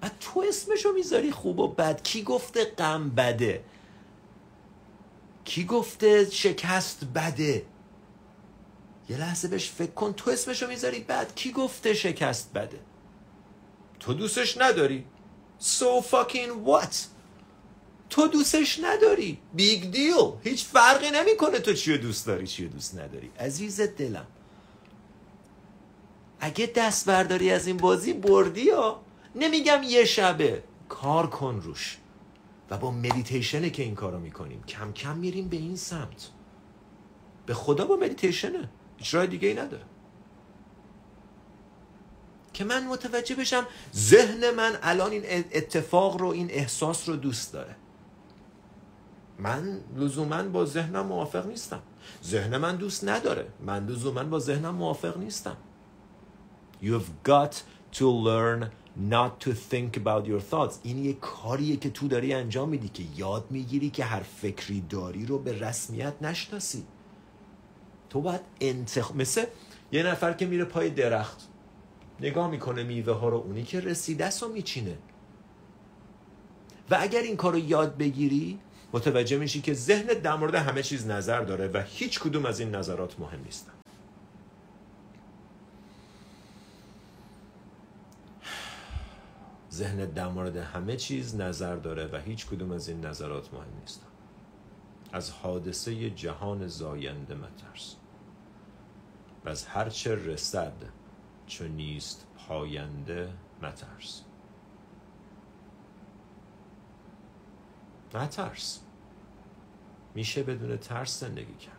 [0.01, 2.03] بعد تو اسمشو می‌ذاری خوب و بد.
[2.03, 3.65] کی گفته غم بده؟
[5.45, 7.67] کی گفته شکست بده؟
[9.09, 10.13] یه لحظه بهش فکر کن.
[10.13, 12.81] تو اسمشو می‌ذاری بعد کی گفته شکست بده؟
[14.01, 15.07] تو دوستش نداری.
[15.61, 17.14] So fucking what?
[18.11, 19.39] تو دوستش نداری.
[19.55, 23.31] Big deal هیچ فرقی نمی‌کنه تو چی دوست داری چی دوست نداری.
[23.41, 24.27] عزیز دلم.
[26.41, 29.01] اگه دست برداری از این بازی بردی یا
[29.35, 30.63] نمیگم یه شبه.
[30.89, 31.99] کار کن روش.
[32.71, 34.65] و با مدیتیشنه که این کارو می‌کنیم.
[34.69, 36.29] کم کم میریم به این سمت.
[37.47, 38.69] به خدا با مدیتیشنه.
[38.97, 39.85] هیچ راه دیگه ای نداره.
[42.53, 47.77] که من متوجه بشم ذهن من الان این اتفاق رو این احساس رو دوست داره.
[49.39, 51.83] من لزوما با ذهنم موافق نیستم.
[52.25, 53.47] ذهن من دوست نداره.
[53.67, 55.57] من لزوما با ذهنم موافق نیستم.
[56.83, 57.53] You've got
[57.99, 58.71] to learn
[59.11, 60.75] not to think about your thoughts.
[60.83, 65.27] این یه کاریه که تو داری انجام میدی که یاد می‌گیری که هر فکری داری
[65.27, 66.87] رو به رسمیت نشناسی.
[68.11, 69.15] تو باید انتخ...
[69.15, 69.45] مثل
[69.93, 71.49] یه نفر که میره پای درخت
[72.21, 74.99] نگاه می‌کنه میوه ها رو اونی که رسیده رو میچینه.
[76.91, 78.59] و اگر این کار رو یاد بگیری
[78.95, 82.75] متوجه میشی که ذهنت در مورد همه چیز نظر داره و هیچ کدوم از این
[82.75, 83.73] نظرات مهم نیستن
[89.73, 94.07] ذهنت در مورد همه چیز نظر داره و هیچ کدوم از این نظرات مهم نیستن
[95.13, 97.97] از حادثه جهان زاینده مترس.
[99.45, 100.73] و از هرچه رسد
[101.47, 104.23] چون نیست پاینده مترس.
[108.15, 108.81] نترس
[110.15, 111.75] میشه بدون ترس زندگی کرد.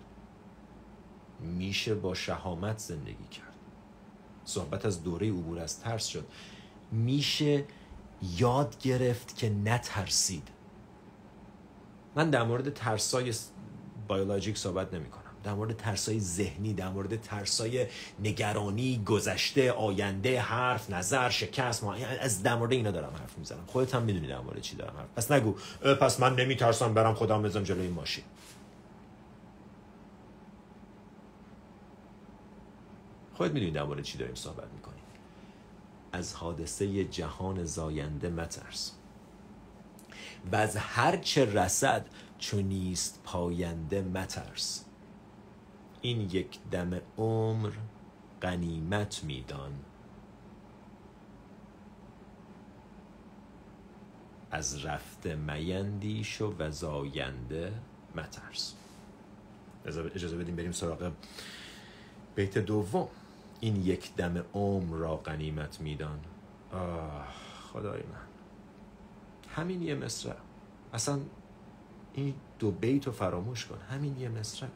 [1.40, 3.56] میشه با شهامت زندگی کرد.
[4.46, 6.28] صحبت از دوره عبور از ترس شد.
[6.92, 7.66] میشه
[8.38, 10.48] یاد گرفت که نترسید.
[12.16, 13.34] من در مورد ترسای
[14.08, 17.88] بیولوژیک صحبت نمی کنم در مورد ترسای ذهنی در مورد ترسای
[18.20, 23.64] نگرانی گذشته آینده حرف نظر شکست ما از در مورد اینا دارم حرف می‌زنم.
[23.68, 25.08] خودت هم می‌دونی در مورد چی دارم حرف.
[25.16, 25.52] پس نگو.
[26.02, 28.24] پس من نمیترسم برم خودم بزنم جلوی ماشین.
[33.34, 35.04] خودت می‌دونی در مورد چی داریم صحبت می‌کنیم.
[36.12, 38.92] از حادثه جهان زاینده مترس.
[40.52, 42.06] و از هر چه رسد
[42.40, 44.85] چون نیست پاینده مترس.
[46.02, 47.72] این یک دم عمر
[48.42, 49.72] غنیمت میدان.
[54.52, 57.74] از رفته میندیش و زاینده
[58.16, 58.74] مترس.
[59.86, 61.12] اجازه بدیم بریم سراغ
[62.36, 63.08] بیت دوم.
[63.60, 66.20] این یک دم عمر را غنیمت میدان.
[67.74, 68.26] خدای من.
[69.56, 70.36] همین یه مصرع.
[70.94, 71.20] اصلا
[72.14, 73.78] این دو بیت رو فراموش کن.
[73.90, 74.70] همین یه مصرع.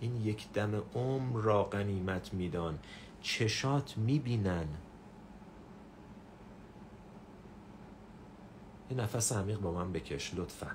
[0.00, 2.78] این یک دم عمر را غنیمت میدان
[3.20, 4.66] چشات می‌بینن.
[8.90, 10.70] یه نفس عمیق با من بکش لطفا.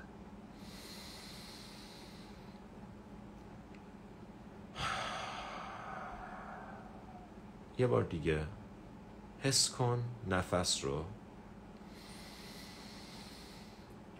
[7.78, 8.46] یه بار دیگه
[9.40, 11.04] حس کن نفس رو.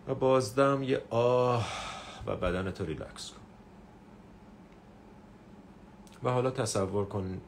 [0.09, 1.69] و بازدم یه آه
[2.27, 3.44] و بدن تو ریلکس کن.
[6.25, 7.41] و حالا تصور کن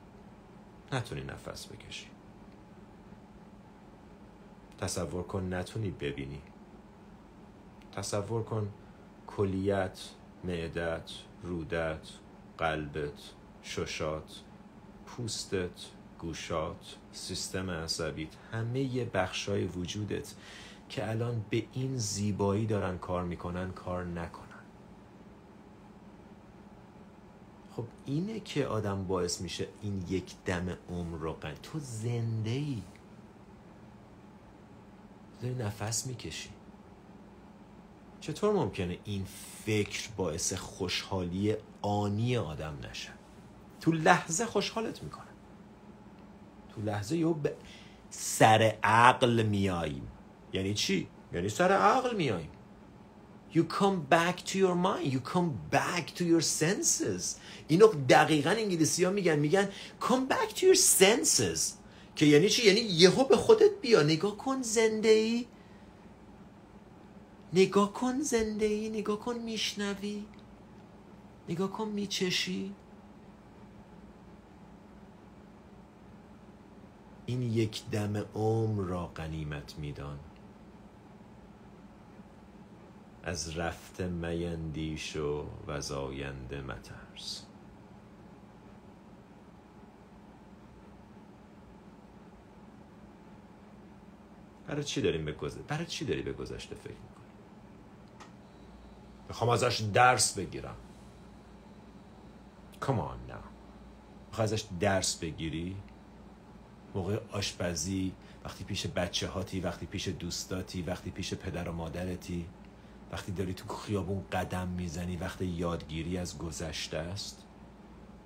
[0.92, 2.06] نتونی نفس بکشی.
[4.78, 6.42] تصور کن نتونی ببینی.
[7.92, 8.68] تصور کن
[9.26, 10.00] کلیت
[10.44, 11.10] معدت
[11.42, 12.08] رودت
[12.58, 14.40] قلبت ششات
[15.06, 15.86] پوستت
[16.18, 20.34] گوشات سیستم عصبیت همه بخشای وجودت
[20.88, 24.45] که الان به این زیبایی دارن کار می‌کنن کار نکنن
[27.76, 32.82] خب اینه که آدم باعث میشه این یک دم عمر رو قن تو زنده ای
[35.42, 36.48] داری نفس می‌کشی.
[38.20, 39.24] چطور ممکنه این
[39.64, 43.10] فکر باعث خوشحالی آنی آدم نشه؟
[43.80, 45.26] تو لحظه خوشحالت می‌کنه.
[46.68, 47.56] تو لحظه یو به
[48.10, 50.08] سر عقل میاییم
[50.52, 52.50] یعنی چی؟ یعنی سر عقل میاییم
[53.52, 55.12] You come back to your mind.
[55.12, 57.40] You come back to your senses.
[57.68, 59.38] اینو دقیقا انگلیسی ها میگن.
[59.38, 59.68] میگن
[60.00, 61.60] Come back to your senses.
[62.16, 64.02] که یعنی چی؟ یعنی یهو به خودت بیا.
[64.02, 65.46] نگاه کن زنده ای
[67.52, 70.24] نگاه کن زنده ای نگاه کن میشنوی.
[71.48, 72.74] نگاه کن میچشی.
[77.26, 80.18] این یک دم عمر را غنیمت میدان.
[83.26, 87.46] از رفت میندیش و وزاینده مترس.
[94.66, 97.26] برای چی داریم به گذشته برای چی داری به گذشته فکر می‌کنی؟
[99.28, 100.76] می‌خوام ازش درس بگیرم.
[102.80, 103.34] On now.
[104.28, 105.76] می‌خوای ازش درس بگیری؟
[106.94, 108.12] موقع آشپزی
[108.44, 112.46] وقتی پیش بچه هاتی وقتی پیش دوستاتی وقتی پیش پدر و مادرتی
[113.12, 117.42] وقتی داری تو خیابون قدم می‌زنی وقتی یادگیری از گذشته است؟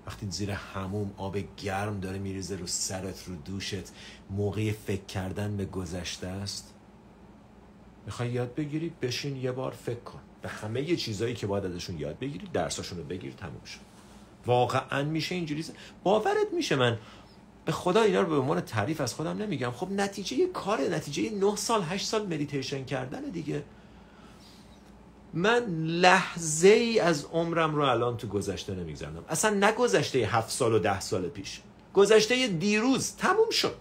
[0.06, 3.92] وقتی زیر هموم آب گرم داره میریزه رو سرت رو دوشت
[4.30, 6.74] موقع فکر کردن به گذشته است؟
[8.06, 10.20] می‌خوای یاد بگیری؟ بشین یه بار فکر کن.
[10.42, 13.80] به همه یه چیزایی که باید ازشون یاد بگیری درساشون رو بگیر تموم شد
[14.46, 15.64] واقعا میشه اینجوری
[16.02, 16.98] باورت میشه من.
[17.64, 19.70] به خدا اینا رو به عنوان تعریف از خودم نمیگم.
[19.70, 23.62] خب نتیجه یه کاره نتیجه 9 سال 8 سال مدیتیشن کردن دیگه.
[25.34, 30.74] من لحظه ای از عمرم رو الان تو گذشته نمیگذرنم اصلا نه گذشته هفت سال
[30.74, 31.60] و ده سال پیش.
[31.94, 33.74] گذشته دیروز تموم شد.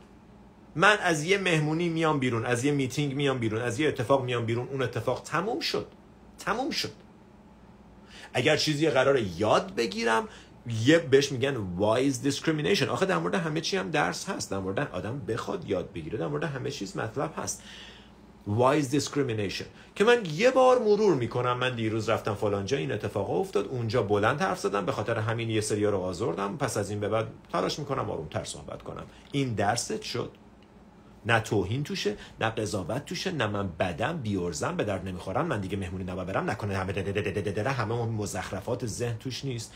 [0.75, 4.45] من از یه مهمونی میام بیرون از یه میتینگ میام بیرون از یه اتفاق میام
[4.45, 5.87] بیرون اون اتفاق تموم شد.
[6.39, 6.91] تموم شد.
[8.33, 10.27] اگر چیزی قرار یاد بگیرم
[10.85, 12.83] یه بهش میگن wise discrimination.
[12.83, 14.51] آخه در مورد همه چی هم درس هست.
[14.51, 17.63] در مورد آدم بخواد یاد بگیره در مورد همه چیز مطلب هست.
[18.57, 19.65] Wise discrimination?
[19.95, 24.41] که من یه بار مرور می‌کنم من دیروز رفتم فلانجا این اتفاق افتاد اونجا بلند
[24.41, 26.57] حرف زدم به خاطر همین یه سری رو آزردم.
[26.57, 29.03] پس از این به بعد تلاش می‌کنم آرومتر صحبت کنم.
[29.31, 30.31] این درست شد؟
[31.25, 35.77] نه توهین توشه نه قضاوت توشه نه من بدم بیورزم به درد نمی‌خورم من دیگه
[35.77, 36.93] مهمونی نبا برم نکنه همه
[37.69, 39.73] همه اون مزخرفات ذهن توش نیست.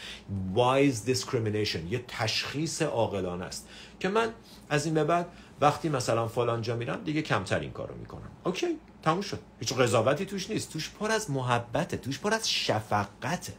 [0.56, 3.68] Wise discrimination یه تشخیص عاقلانه است.
[4.00, 4.30] که من
[4.70, 5.28] از این به بعد
[5.62, 8.32] وقتی مثلا فلان جا میرم دیگه کمتر این کارو می‌کنم.
[8.44, 9.40] اوکی تموم شد.
[9.60, 10.74] هیچ قضاوتی توش نیست.
[10.74, 11.98] توش پر از محبته.
[11.98, 13.54] توش پر از شفقته.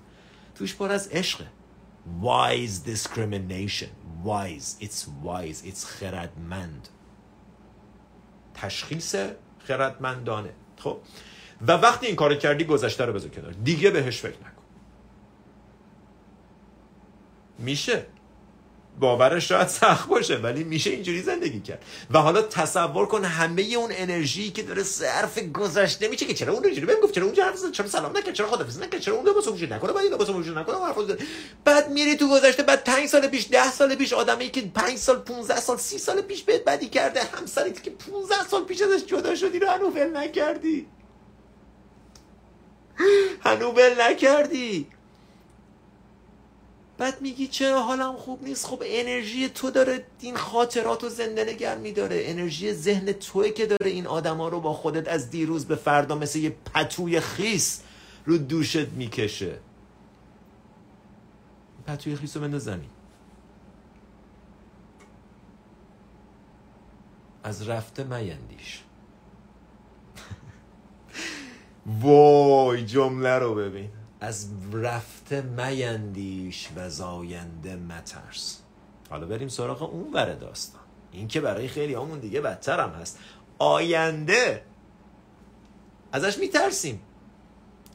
[0.55, 1.47] توش پر از عشقه.
[2.23, 3.91] Wise discrimination.
[4.25, 4.85] Wise.
[4.85, 5.67] It's wise.
[5.67, 6.89] It's خردمند.
[8.55, 9.17] تشخیص
[9.59, 10.53] خردمندانه.
[10.79, 10.99] خب؟
[11.67, 13.53] و وقتی این کار کردی گذشته رو بذار کنار.
[13.53, 14.63] دیگه بهش فکر نکن.
[17.59, 18.07] میشه؟
[19.01, 21.85] باورش شاید سخت باشه ولی میشه اینجوری زندگی کرد.
[22.11, 26.65] و حالا تصور کن همه اون انرژی که داره صرف گذشته میشه که چرا اون
[26.65, 29.51] اینجوری بهم گفت؟ چرا اونجا حرف چرا سلام نکرد؟ چرا خدافظی نکرد؟ چرا اون واسه
[29.51, 30.77] وجود نکنه؟ بعد واسه وجود نکنه؟
[31.65, 35.19] بعد میری تو گذشته بعد 5 سال پیش 10 سال پیش آدمی که 5 سال
[35.19, 39.35] 15 سال 30 سال پیش بهت بدی کرده همسرت که 15 سال پیش ازش جدا
[39.35, 40.87] شدی رو هنوز نکردی.
[43.41, 44.94] هنوز نکردی.
[46.99, 50.07] بعد میگی چرا حالم خوب نیست؟ خب انرژی تو داره.
[50.21, 52.23] این خاطرات رو زنده نگر میداره.
[52.25, 56.39] انرژی ذهن توی که داره این آدما رو با خودت از دیروز به فردا مثل
[56.39, 57.83] یه پتوی خیس
[58.27, 59.59] رو دوشت می‌کشه.
[61.87, 62.89] پتوی خیس رو بندازنی.
[67.45, 68.83] از رفته میندیش
[72.01, 73.91] وای جمله رو ببین.
[74.25, 78.59] از رفته میندیش و زاینده مترس.
[79.11, 80.81] حالا بریم سراغ اون ور داستان.
[81.13, 83.19] این که برای خیلی همون دیگه بدتر هم هست.
[83.59, 84.63] آینده!
[86.13, 87.01] ازش میترسیم.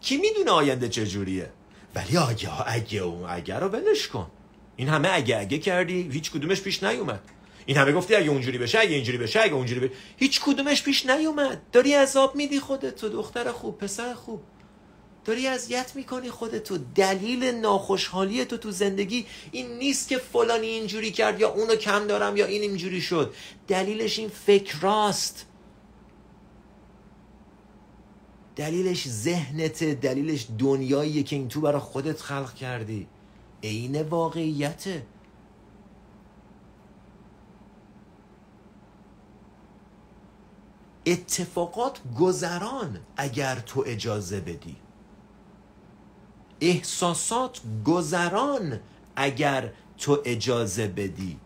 [0.02, 1.50] کی می‌دونه آینده چجوریه؟
[1.96, 4.32] ولی آگه اگه اون اگه رو بلش کن.
[4.76, 7.22] این همه اگه اگه کردی هیچ کدومش پیش نیومد.
[7.66, 9.94] این همه گفتی اگه اونجوری بشه اگه اینجوری بشه اگه اونجوری بشه.
[10.18, 11.62] هیچ کدومش پیش نیومد.
[11.72, 14.42] داری عذاب میدی خودت تو دختر خوب پسر خوب.
[15.26, 16.78] داری اذیت می‌کنی خودتو.
[16.96, 22.38] دلیل ناخوشحالی تو تو زندگی این نیست که فلانی اینجوری کرد یا اونو کم دارم
[22.38, 23.34] یا این اینجوری شد.
[23.68, 25.46] دلیلش این فکر راست.
[28.56, 33.08] دلیلش ذهنت دلیلش دنیاییه که این تو برای خودت خلق کردی.
[33.64, 35.06] عین واقعیته.
[41.06, 44.76] اتفاقات گذران اگر تو اجازه بدی.
[46.62, 48.80] احساسات گذران
[49.16, 51.38] اگر تو اجازه بدی.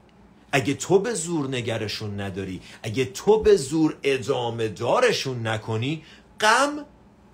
[0.51, 6.03] اگه تو به زور نگرشون نداری اگه تو به زور ادامه دارشون نکنی
[6.39, 6.85] غم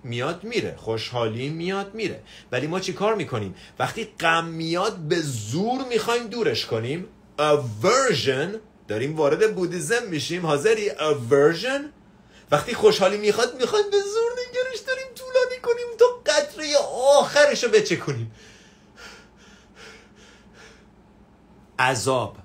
[0.03, 2.23] میاد میره خوشحالی میاد میره.
[2.51, 7.05] ولی ما چی کار می‌کنیم؟ وقتی غم میاد به زور می‌خوایم دورش کنیم.
[7.39, 8.57] Aversion
[8.87, 11.81] داریم وارد بودیزم میشیم حاضری؟ Aversion.
[12.51, 14.98] وقتی خوشحالی می‌خواد می‌خوایم به زور نگرش داریم
[16.59, 16.77] قطره
[17.19, 18.31] آخرش رو بچکونیم
[21.79, 22.37] عذاب.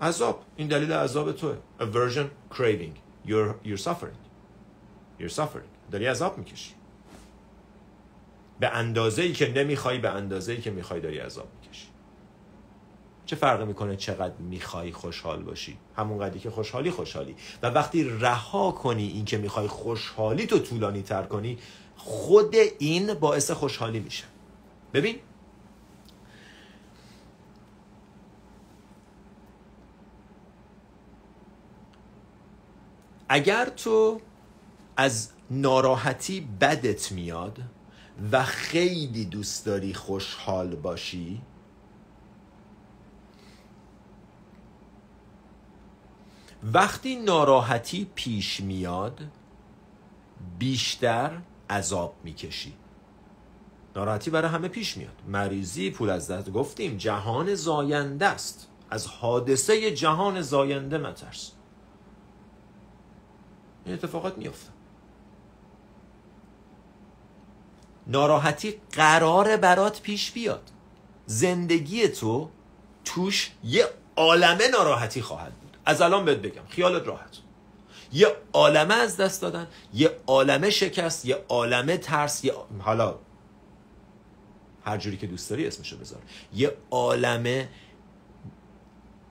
[0.00, 0.44] عذاب.
[0.56, 1.56] این دلیل عذاب توه.
[1.80, 2.94] Aversion craving.
[3.26, 4.18] You're, you're suffering.
[5.20, 5.90] You're suffering.
[5.90, 6.74] داری عذاب می‌کشی.
[8.60, 11.61] به اندازه ای که نمی‌خوای به اندازه ای که می‌خوای داری عذاب می‌کشی.
[13.26, 17.36] چه فرقی می‌کنه چقدر می‌خوای خوشحال باشی؟ همون قدری که خوشحالی خوشحالی.
[17.62, 21.58] و وقتی رها کنی این که می‌خوای خوشحالی تو طولانی تر کنی
[21.96, 24.24] خود این باعث خوشحالی میشه.
[24.94, 25.16] ببین؟
[33.28, 34.20] اگر تو
[34.96, 37.58] از ناراحتی بدت میاد
[38.32, 41.40] و خیلی دوست داری خوشحال باشی
[46.62, 49.20] وقتی ناراحتی پیش میاد
[50.58, 51.38] بیشتر
[51.70, 52.74] عذاب می‌کشی.
[53.96, 55.22] ناراحتی برای همه پیش میاد.
[55.28, 58.68] مریضی پول از دست گفتیم جهان زاینده است.
[58.90, 61.52] از حادثه جهان زاینده مترس.
[63.84, 64.70] این اتفاقات میفته
[68.06, 70.70] ناراحتی قرار برات پیش بیاد.
[71.26, 72.50] زندگی تو
[73.04, 73.84] توش یه
[74.16, 75.52] عالمه ناراحتی خواهد
[75.84, 77.38] از الان بهت بگم خیالت راحت.
[78.12, 83.18] یه عالمه از دست دادن یه عالمه شکست یه عالمه ترس یه حالا
[84.84, 86.22] هر جوری که دوست داری اسمشو بذار.
[86.54, 87.68] یه عالمه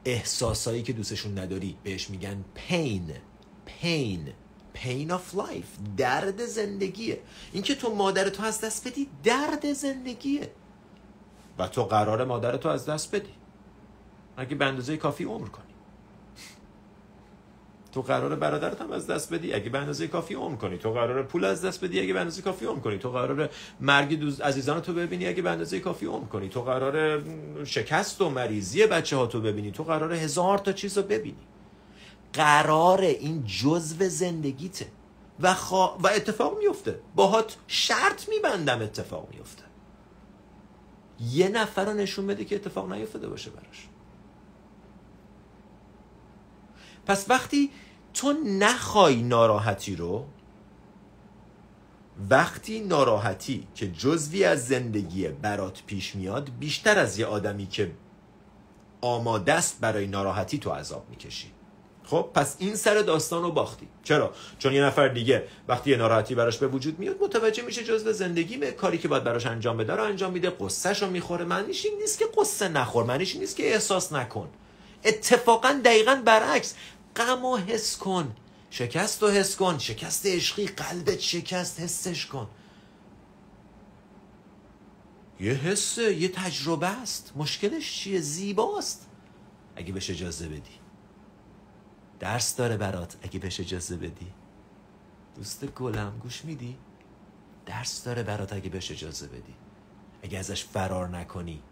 [0.05, 3.13] احساسایی که دوستشون نداری بهش میگن pain
[3.65, 4.33] pain
[4.73, 7.21] pain of life درد زندگیه.
[7.53, 10.51] اینکه تو مادر تو از دست بدی درد زندگیه.
[11.59, 13.33] و تو قرار مادر تو از دست بدی.
[14.37, 15.70] اگه به اندازه کافی عمر کنی؟
[17.91, 20.77] تو قرار برادرت هم از دست بدی؟ اگه به اندازه کافی عمر کنی.
[20.77, 22.97] تو قرار پول از دست بدی اگه به اندازه کافی عمر کنی.
[22.97, 26.49] تو قرار مرگ دوست عزیزان تو ببینی اگه به اندازه کافی عمر کنی.
[26.49, 27.23] تو قرار
[27.65, 29.71] شکست و مریضی بچه ها تو ببینی.
[29.71, 31.47] تو قرار هزار تا چیز رو ببینی.
[32.33, 34.87] قرار این جزو زندگیته.
[35.41, 35.55] و,
[35.99, 39.63] و اتفاق میفته باهات شرط میبندم اتفاق میفته
[41.31, 43.87] یه نفر رو نشون بده که اتفاق نیفتاده باشه براش.
[47.05, 47.71] پس وقتی
[48.13, 50.25] تو نخوای ناراحتی رو
[52.29, 57.91] وقتی ناراحتی که جزوی از زندگی برات پیش میاد بیشتر از یه آدمی که
[59.01, 61.51] آماده است برای ناراحتی تو عذاب می‌کشی.
[62.03, 63.87] خب پس این سر داستان رو باختی.
[64.03, 68.11] چرا؟ چون یه نفر دیگه وقتی یه ناراحتی براش به وجود میاد متوجه میشه جزء
[68.11, 71.45] زندگی به کاری که باید براش انجام بده رو انجام میده قصهش رو می‌خوره.
[71.45, 74.49] معنیش این نیست که قصه نخور معنیش این نیست که احساس نکن.
[75.03, 76.75] اتفاقا دقیقا برعکس.
[77.15, 78.35] غم و حس کن.
[78.69, 79.77] شکست و حس کن.
[79.77, 82.47] شکست عشقی قلبت شکست حسش کن.
[85.39, 87.33] یه حسه یه تجربه است.
[87.35, 89.07] مشکلش چیه؟ زیباست.
[89.75, 90.79] اگه بهش اجازه بدی.
[92.19, 94.33] درس داره برات اگه بهش اجازه بدی.
[95.35, 96.77] دوست گلم گوش میدی؟
[97.65, 99.55] درس داره برات اگه بهش اجازه بدی.
[100.23, 101.63] اگه ازش فرار نکنی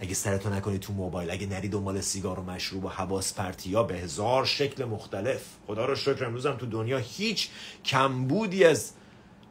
[0.00, 3.82] اگه سرتو نکنی تو موبایل اگه نری دنبال سیگار و مشروب و حواس پرتی یا
[3.82, 5.42] به هزار شکل مختلف.
[5.66, 7.48] خدا رو شکر امروزم تو دنیا هیچ
[7.84, 8.92] کمبودی از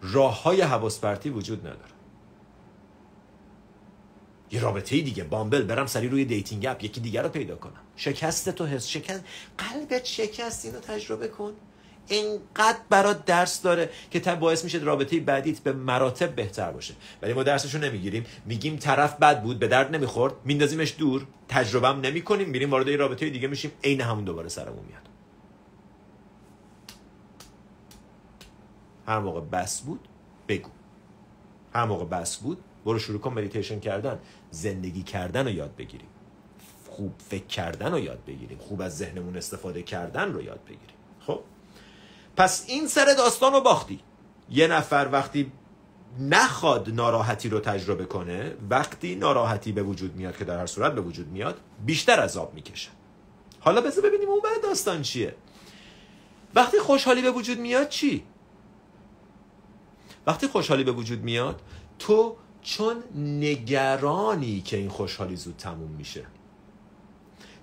[0.02, 1.92] راه های حواس پرتی وجود نداره.
[4.52, 5.24] یه رابطه دیگه.
[5.24, 7.82] Bumble برم سری روی dating app یکی دیگر رو پیدا کنم.
[7.96, 9.24] شکست تو حس شکست.
[9.58, 11.54] قلبت شکست اینو تجربه کن.
[12.08, 16.94] اینقدر برات درس داره که تا باعث میشه رابطه بعدیت به مراتب بهتر باشه.
[17.22, 18.26] ولی ما درسشو نمی‌گیریم.
[18.46, 20.34] میگیم طرف بد بود به درد نمی‌خورد.
[20.46, 21.28] میندازیمش دور.
[21.48, 23.72] تجربه هم نمی کنیم میریم وارد رابطه دیگه میشیم.
[23.84, 25.02] عین همون دوباره سرمون میاد.
[29.08, 30.08] هر موقع بس بود
[30.48, 30.70] بگو.
[31.74, 34.20] هر موقع بس بود برو شروع کن مدیتیشن کردن.
[34.52, 36.08] زندگی کردن رو یاد بگیریم.
[36.90, 38.58] خوب فکر کردن رو یاد بگیریم.
[38.58, 40.96] خوب از ذهنمون استفاده کردن رو یاد بگیریم.
[41.20, 41.40] خب؟
[42.38, 44.00] پس این سر داستان رو باختی.
[44.50, 45.52] یه نفر وقتی
[46.20, 51.02] نخواد ناراحتی رو تجربه کنه وقتی ناراحتی به وجود میاد که در هر صورت به
[51.02, 52.90] وجود میاد بیشتر عذاب می‌کشه.
[53.60, 55.36] حالا بذار ببینیم اون بعد داستان چیه.
[56.56, 58.24] وقتی خوشحالی به وجود میاد چی؟
[60.28, 61.62] وقتی خوشحالی به وجود میاد
[62.00, 66.26] تو چون نگرانی که این خوشحالی زود تموم میشه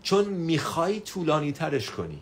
[0.03, 2.21] چون می‌خوای طولانی ترش کنی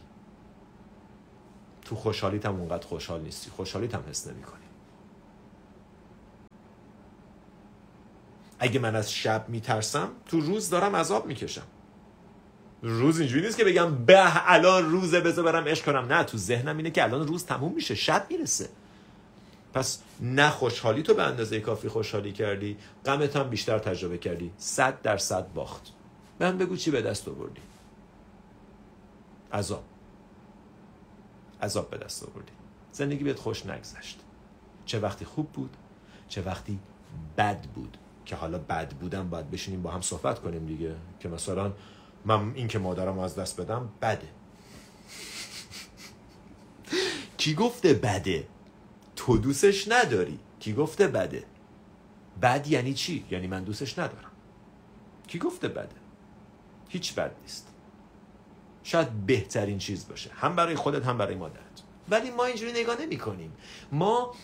[1.92, 3.50] تو خوشحالیت هم اونقدر خوشحال نیستی.
[3.50, 4.62] خوشحالیت هم حس نمی کنی
[8.58, 11.62] اگه من از شب میترسم تو روز دارم عذاب می‌کشم.
[12.82, 16.12] روز اینجوری نیست که بگم به الان روزه بذار برم عشق کنم.
[16.12, 18.68] نه تو ذهنم اینه که الان روز تموم میشه شب می‌رسه.
[19.74, 22.76] پس نه خوشحالی تو به اندازه کافی خوشحالی کردی
[23.06, 24.52] غمت هم بیشتر تجربه کردی.
[24.58, 25.92] صد در صد باخت
[26.40, 27.60] من بگو چی به دست آوردی.
[29.52, 29.84] عذاب.
[31.62, 32.52] عذاب به دست آوردی.
[32.92, 34.20] زندگی بهت خوش نگذشت.
[34.86, 35.76] چه وقتی خوب بود
[36.28, 36.78] چه وقتی
[37.36, 37.98] بد بود.
[38.24, 40.96] که حالا بد بودم باید بشینیم با هم صحبت کنیم دیگه.
[41.20, 41.72] که مثلا
[42.24, 44.28] من این که مادرم از دست بدم بده.
[47.36, 48.48] کی گفته بده؟
[49.16, 50.38] تو دوستش نداری.
[50.60, 51.44] کی گفته بده؟
[52.42, 54.30] بد یعنی چی؟ یعنی من دوستش ندارم.
[55.26, 55.96] کی گفته بده؟
[56.88, 57.71] هیچ بد نیست.
[58.84, 60.30] شاید بهترین چیز باشه.
[60.34, 61.82] هم برای خودت هم برای مادرت.
[62.10, 63.52] ولی ما اینجوری نگاه نمی کنیم
[63.92, 64.34] ما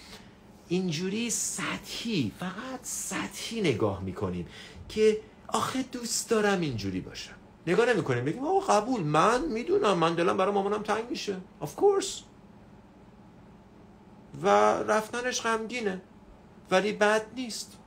[0.68, 4.47] اینجوری سطحی فقط سطحی نگاه می‌کنیم
[4.89, 7.34] که آخه دوست دارم اینجوری باشم.
[7.66, 9.01] نگاه نمی کنیم بگیم آقا قبول.
[9.01, 9.99] من می‌دونم.
[9.99, 11.36] من دلم برای مامانم تنگ میشه.
[11.62, 12.22] Of course.
[14.43, 14.49] و
[14.89, 16.01] رفتنش غمگینه.
[16.70, 17.78] ولی بد نیست.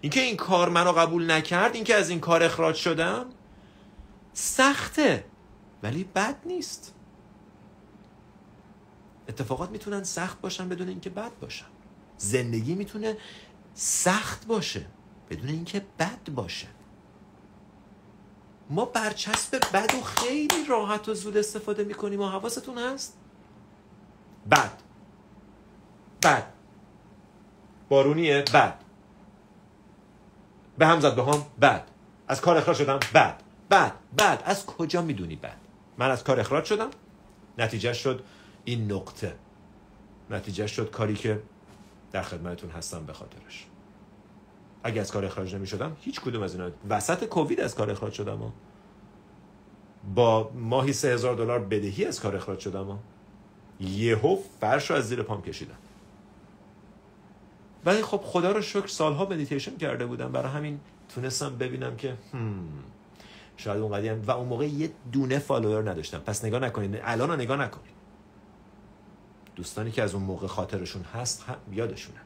[0.00, 3.26] اینکه این کار منو قبول نکرد اینکه از این کار اخراج شدم
[4.32, 5.24] سخته.
[5.82, 6.94] ولی بد نیست.
[9.28, 11.66] اتفاقات می‌تونن سخت باشن بدون اینکه بد باشن.
[12.18, 13.16] زندگی می‌تونه
[13.74, 14.86] سخت باشه
[15.30, 16.66] بدون اینکه بد باشه.
[18.70, 23.18] ما برچسب بد و خیلی راحت و زود استفاده می‌کنیم و حواستون هست؟
[24.50, 24.82] بد.
[26.22, 26.52] بد.
[27.88, 28.80] بارونیه؟ بد.
[30.78, 31.88] به هم زد به هم؟ بد.
[32.28, 33.42] از کار اخراج شدم؟ بد.
[33.70, 33.92] بد.
[34.18, 34.42] بد.
[34.44, 35.65] از کجا می‌دونی بد؟
[35.98, 36.90] من از کار اخراج شدم.
[37.58, 38.24] نتیجه شد
[38.64, 39.34] این نقطه.
[40.30, 41.42] نتیجه شد کاری که
[42.12, 43.66] در خدمتتون هستم به خاطرش.
[44.84, 48.12] اگه از کار اخراج نمی شدم هیچ کدوم از اینا وسط کووید از کار اخراج
[48.12, 48.52] شدم ها.
[50.14, 52.98] با ماهی سه هزار دلار بدهی از کار اخراج شدم.
[53.80, 55.78] یهو فرش رو از زیر پام کشیدم.
[57.84, 60.32] ولی خب خدا رو شکر سالها مدیتیشن کرده بودم.
[60.32, 62.68] برای همین تونستم ببینم که هم
[63.56, 67.56] شاید اون قدیم و اون موقع یه دونه follower نداشتم پس نگاه نکنید الان نگاه
[67.56, 67.96] نکنید
[69.56, 72.20] دوستانی که از اون موقع خاطرشون هست یادشونه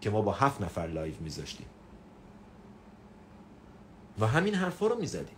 [0.00, 1.66] که ما با هفت نفر live میذاشتیم.
[4.20, 5.36] و همین حرفا رو می‌زدیم.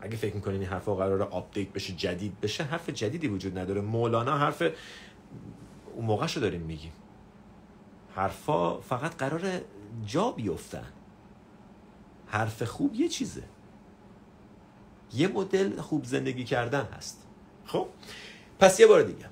[0.00, 3.80] اگه فکر می‌کنین این حرفا قرار update بشه جدید بشه حرف جدیدی وجود نداره.
[3.80, 4.62] مولانا حرف
[5.94, 6.92] اون موقع شو داریم میگیم.
[8.14, 9.60] حرفا فقط قرار
[10.06, 10.92] جا بیفتن.
[12.26, 13.42] حرف خوب یه چیزه.
[15.14, 17.22] یه مدل خوب زندگی کردن هست.
[17.66, 17.86] خب.
[18.58, 19.26] پس یه بار دیگه.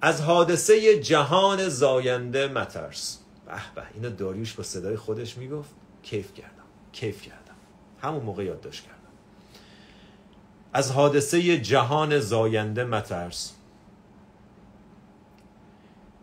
[0.00, 5.70] از حادثه جهان زاینده مترس به به اینو داریوش با صدای خودش می‌گفت
[6.02, 7.54] کیف کردم کیف کردم.
[8.02, 8.96] همون موقع یادداشت کردم.
[10.72, 13.52] از حادثه جهان زاینده مترس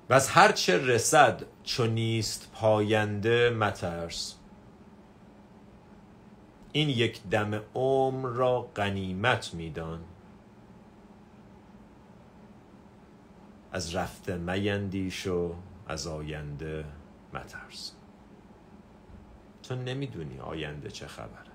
[0.10, 4.36] و از هرچه رسد چو نیست پاینده مترس
[6.72, 10.04] این یک دم عمر را غنیمت میدان.
[13.72, 15.56] از رفته میندیش و
[15.88, 16.86] از آینده
[17.34, 17.92] مترس.
[19.64, 21.50] تو نمی‌دونی آینده چه خبره.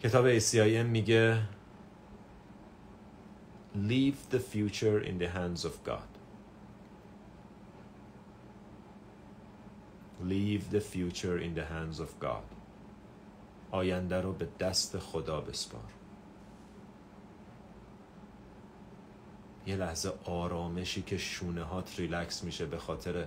[0.00, 1.42] کتاب ACIM میگه
[3.74, 6.10] Leave the future in the hands of God.
[10.22, 12.59] Leave the future in the hands of God.
[13.70, 15.92] آینده رو به دست خدا بسپار.
[19.66, 23.26] یه لحظه آرامشی که شونه هات ریلکس میشه به خاطر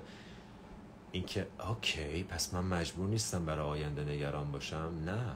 [1.12, 4.94] اینکه okay پس من مجبور نیستم برای آینده نگران باشم.
[5.06, 5.36] نه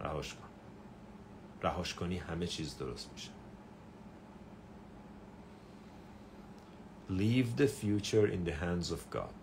[0.00, 0.48] رهاش کن.
[1.62, 3.30] رهاش کنی همه چیز درست میشه.
[7.10, 9.34] Leave the future in the hands of God.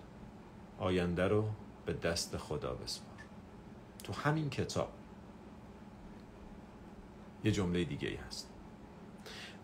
[0.80, 1.50] آینده رو
[1.86, 3.15] به دست خدا بسپار.
[4.06, 4.90] تو همین کتاب.
[7.44, 8.50] یه جمله دیگه ای هست.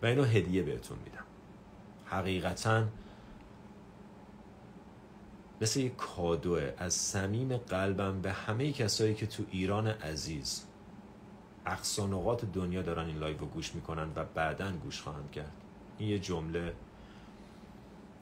[0.02, 1.24] و اینو هدیه بهتون میدم.
[2.04, 2.84] حقیقتا
[5.60, 10.64] مثل یک کادوه از صمیم قلبم به همه کسایی که تو ایران عزیز
[11.66, 15.52] اقصا نقاط دنیا دارن این live رو گوش می‌کنن و بعدا گوش خواهند کرد.
[15.98, 16.74] این یه جمله.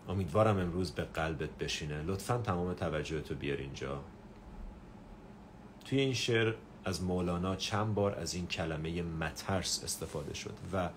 [0.09, 2.03] امیدوارم امروز به قلبت بشینه.
[2.03, 4.01] لطفا تمام توجهتو بیار اینجا.
[5.91, 10.89] توی این شعر از مولانا چند بار از این کلمه مترس استفاده شد و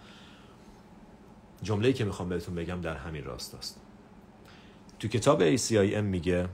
[1.63, 3.81] جمله‌ای که می‌خوام بهتون بگم در همین راست است.
[4.99, 6.49] تو کتاب ACIM میگه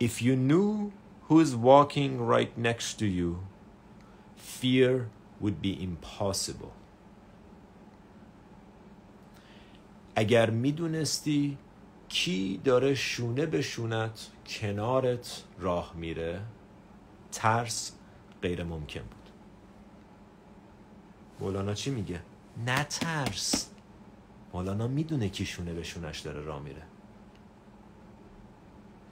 [0.00, 0.90] If you knew
[1.28, 3.36] who is walking right next to you
[4.36, 5.08] fear
[5.42, 6.72] would be impossible.
[10.16, 11.58] اگر می‌دونستی
[12.10, 16.40] کی داره شونه به شونت کنارت راه میره؟
[17.32, 17.92] ترس
[18.42, 19.30] غیر ممکن بود.
[21.40, 22.22] مولانا چی میگه؟
[22.66, 23.70] نترس
[24.52, 26.82] مولانا می‌دونه کی شونه به شونش داره را میره.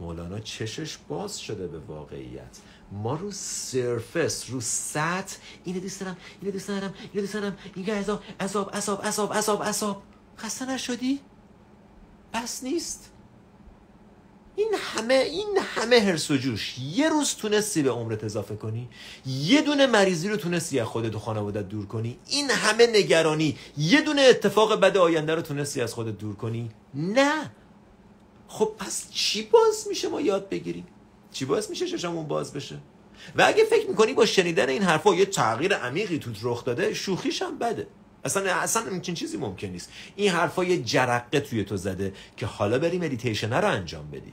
[0.01, 2.59] مولانا چشش باز شده به واقعیت.
[2.93, 5.37] ما رو سرفس رو سطح.
[5.65, 7.57] اینو دوست دارم اینو دوست دارم اینو دوست دارم.
[7.75, 10.03] این عذاب عذاب عذاب عذاب عذاب.
[10.39, 11.21] خسته نشدی؟
[12.35, 13.11] بس نیست.
[14.57, 16.79] این همه این همه هرس و جوش.
[16.79, 18.89] یه روز تونستی به عمرت اضافه کنی
[19.27, 22.19] یه دونه مریضی رو تونستی از خودت و خانوادت دور کنی.
[22.27, 26.71] این همه نگرانی یه دونه اتفاق بد آینده رو تونستی از خودت دور کنی.
[26.95, 27.51] نه.
[28.49, 30.87] خب پس چی باز میشه ما یاد بگیریم؟
[31.33, 32.79] چی باز میشه چشمون باز بشه؟
[33.37, 37.43] و اگه فکر می‌کنی با شنیدن این حرفا یه تغییر عمیقی توت رخ داده شوخیش
[37.43, 37.87] هم بده.
[38.25, 39.93] اصلا اصلا همچین چیزی ممکن نیست.
[40.17, 44.33] این حرفا یه جرقه توی تو زده که حالا بری مدیتیشن رو انجام بدی.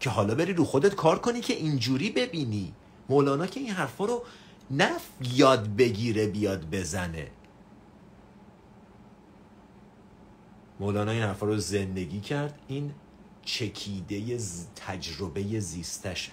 [0.00, 2.74] که حالا بری رو خودت کار کنی که اینجوری ببینی.
[3.08, 4.22] مولانا که این حرفا رو
[4.70, 4.90] نه
[5.34, 7.26] یاد بگیره بیاد بزنه.
[10.80, 12.58] مولانا این حرفا رو زندگی کرد.
[12.68, 12.92] این
[13.44, 14.38] چکیده
[14.76, 16.32] تجربه زیستشه.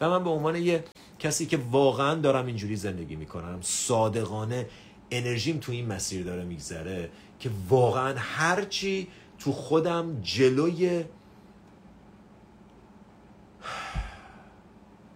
[0.00, 0.84] و من به عنوان یه
[1.18, 4.66] کسی که واقعا دارم اینجوری زندگی می‌کنم صادقانه
[5.10, 11.04] انرژیم تو این مسیر داره میگذره که واقعا هرچی تو خودم جلوی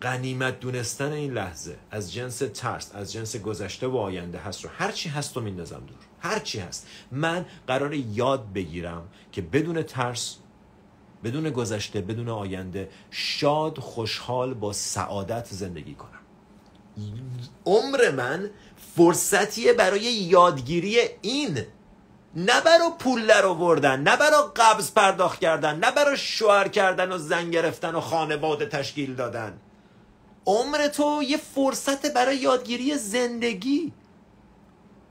[0.03, 5.09] غنیمت دونستن این لحظه از جنس ترس از جنس گذشته و آینده هست رو هرچی
[5.09, 6.87] هست رو میندازم دور هرچی هست.
[7.13, 10.37] من قرار یاد بگیرم که بدون ترس
[11.25, 16.18] بدون گذشته بدون آینده شاد خوشحال با سعادت زندگی کنم.
[17.67, 18.51] عمر من
[18.97, 21.59] فرصتیه برای یادگیری این
[22.37, 27.19] نه برای پول در آوردن نه برای قبض پرداخت کردن نه برای شوهر کردن و
[27.19, 29.59] زن گرفتن و خانواده تشکیل دادن.
[30.47, 33.93] عمر تو یه فرصت برای یادگیری زندگی.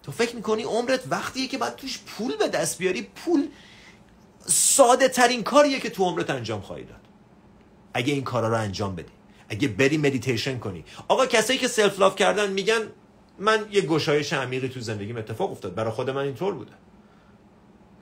[0.04, 3.48] تو فکر می‌کنی عمرت وقتیه که باید توش پول به دست بیاری؟ پول
[4.46, 7.02] ساده ترین کاریه که تو عمرت انجام خواهی داد.
[7.94, 9.17] اگه این کارا رو انجام بدی.
[9.50, 10.86] اگه بری مدیتیشن کنی.
[11.08, 12.82] آقا کسایی که self love کردن میگن
[13.40, 15.76] من یه گشایش عمیقی تو زندگیم اتفاق افتاد.
[15.76, 16.72] برای خود من اینطور بوده.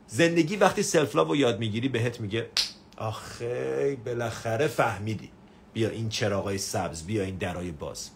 [0.08, 2.50] زندگی وقتی self love رو یاد می‌گیری بهت میگه
[2.98, 5.32] آخه بالاخره فهمیدی.
[5.74, 8.10] بیا این چراغای سبز بیا این درای باز.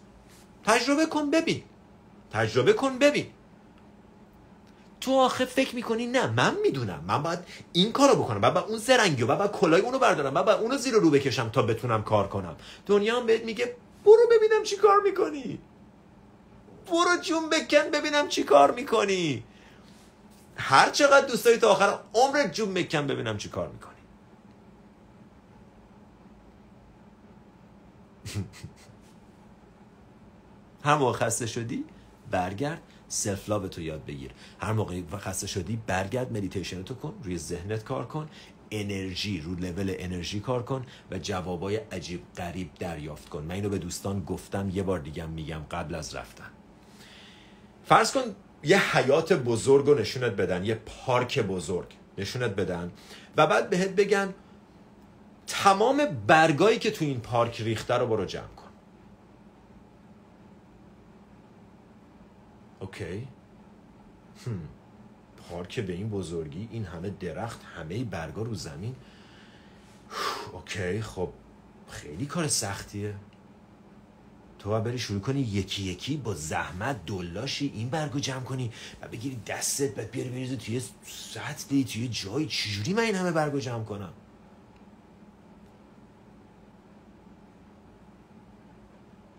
[0.64, 1.62] تجربه کن ببین.
[2.32, 3.26] تجربه کن ببین.
[5.00, 7.04] تو آخه فکر می‌کنی نه من می‌دونم.
[7.08, 7.38] من باید
[7.72, 8.40] این کارو بکنم.
[8.40, 9.46] باید اون زرنگی و من
[9.80, 10.34] اونو بردارم.
[10.34, 12.56] باید اونو زیر رو بکشم تا بتونم کار کنم.
[12.86, 15.58] دنیا هم بهت میگه برو ببینم چی کار می‌کنی.
[16.86, 19.44] برو جون بکن ببینم چی کار می‌کنی.
[20.56, 23.90] هر چقدر دوست داری تا آخر عمرت جون بکن ببینم چی کار می‌کنی.
[30.94, 31.84] موقع خسته شدی
[32.30, 32.82] برگرد.
[33.12, 34.30] self love تو یاد بگیر.
[34.60, 38.28] هر موقع خسته شدی برگرد مدیتیشن تو کن روی ذهنت کار کن
[38.70, 43.42] انرژی رو لول انرژی کار کن و جوابای عجیب غریب دریافت کن.
[43.42, 46.50] من اینو به دوستان گفتم یه بار دیگه میگم قبل از رفتن.
[47.84, 48.22] فرض کن
[48.62, 51.86] یه حیاط بزرگ رو نشونت بدن یه پارک بزرگ
[52.18, 52.92] نشونت بدن
[53.36, 54.34] و بعد بهت بگن
[55.46, 58.59] تمام برگایی که تو این پارک ریخته رو برو جمع
[62.80, 63.28] اوکی.
[64.46, 64.60] هم.
[65.36, 68.96] پارک به این بزرگی این همه درخت همه برگا رو زمین.
[70.52, 71.32] اوکی خب
[71.88, 73.14] خیلی کار سختیه.
[74.58, 78.72] تو باید بری شروع کنی یکی یکی با زحمت دلاشی این برگو جمع کنی
[79.02, 82.46] و بگیری دستت بعد بیاری بریزی توی سطلی توی جایی.
[82.46, 84.12] چجوری من این همه برگو جمع کنم؟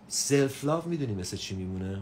[0.08, 2.02] سلف لاو می‌دونی مثل چی میمونه؟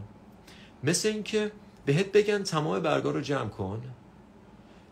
[0.84, 1.52] مثل اینکه
[1.86, 3.82] بهت بگن تمام برگا رو جمع کن.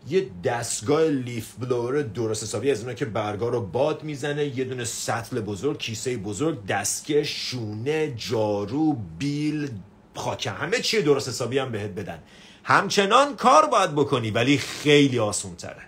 [0.08, 4.84] یه دستگاه لیف بلور درست حسابی از اونا که برگا رو باد می‌زنه یه دونه
[4.84, 9.70] سطل بزرگ کیسه بزرگ دستکه شونه جارو بیل
[10.14, 12.18] خاکه همه چی درست حسابی هم بهت بدن.
[12.64, 15.82] همچنان کار باید بکنی ولی خیلی آسون تره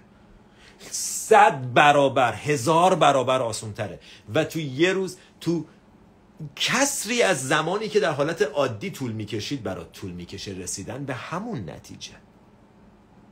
[0.90, 3.98] صد برابر هزار برابر آسون تره
[4.34, 5.64] و تو یه روز تو
[6.56, 11.70] کسری از زمانی که در حالت عادی طول می‌کشید برات طول می‌کشه رسیدن به همون
[11.70, 12.12] نتیجه.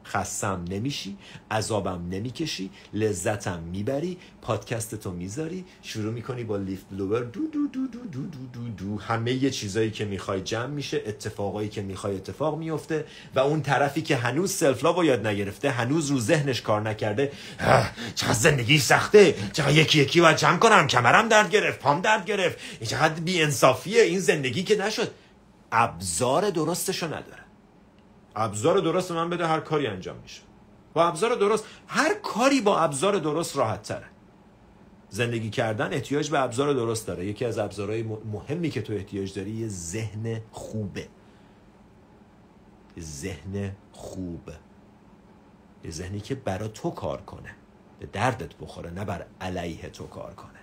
[0.08, 1.16] خستم نمیشی
[1.50, 8.00] عذابم نمی‌کشی لذتم می‌بری پادکستتو می‌ذاری شروع می‌کنی با لیف بلوور دو دو دو دو
[8.06, 8.98] دو دو دو, دو.
[8.98, 13.04] همه یه چیزایی که می‌خوای جمع میشه اتفاقایی که می‌خوای اتفاق میفته
[13.34, 17.32] و اون طرفی که هنوز سلف لاو یاد نگرفته هنوز رو ذهنش کار نکرده
[18.14, 22.58] چقدر زندگی سخته چقدر یکی یکی و جمع کنم کمرم درد گرفت پام درد گرفت
[22.84, 25.10] چقدر بی انصافیه این زندگی که نشد
[25.72, 27.47] ابزار درستشو نداره
[28.38, 30.42] ابزار درست من بده هر کاری انجام میشه.
[30.94, 34.06] با ابزار درست هر کاری با ابزار درست راحت تره.
[35.08, 37.26] زندگی کردن احتیاج به ابزار درست داره.
[37.26, 41.08] یکی از ابزارهای مهمی که تو احتیاج داری یه ذهن خوبه.
[43.00, 44.50] ذهن خوب
[45.84, 47.54] یه ذهنی که برا تو کار کنه.
[48.00, 50.57] به دردت بخوره نه بر علیه تو کار کنه.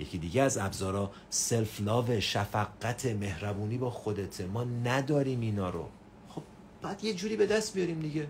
[0.00, 5.88] یکی دیگه از ابزارا self love شفقت مهربونی با خودته ما نداریم اینا رو.
[6.28, 6.42] خب
[6.82, 8.26] بعد یه جوری به دست بیاریم دیگه.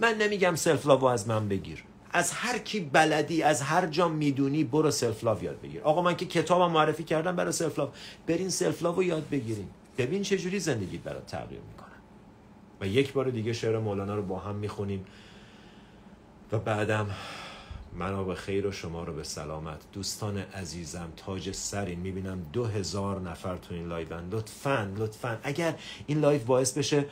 [0.00, 1.84] من نمیگم self love از من بگیر.
[2.12, 5.82] از هر کی بلدی از هر جا می‌دونی برو self love یاد بگیر.
[5.82, 7.88] آقا من که کتابم معرفی کردم برای self love
[8.26, 11.86] برین self love یاد بگیریم ببین چه جوری زندگیت برات تغییر می‌کنه.
[12.80, 15.04] و یک بار دیگه شعر مولانا رو با هم می‌خونیم.
[16.52, 17.10] و بعدم
[17.98, 19.80] منو به خیر و شما رو به سلامت.
[19.92, 25.38] دوستان عزیزم تاج سرین می‌بینم دو هزار نفر تو این live ان لطفا لطفا.
[25.42, 25.74] اگر
[26.06, 27.04] این live باعث بشه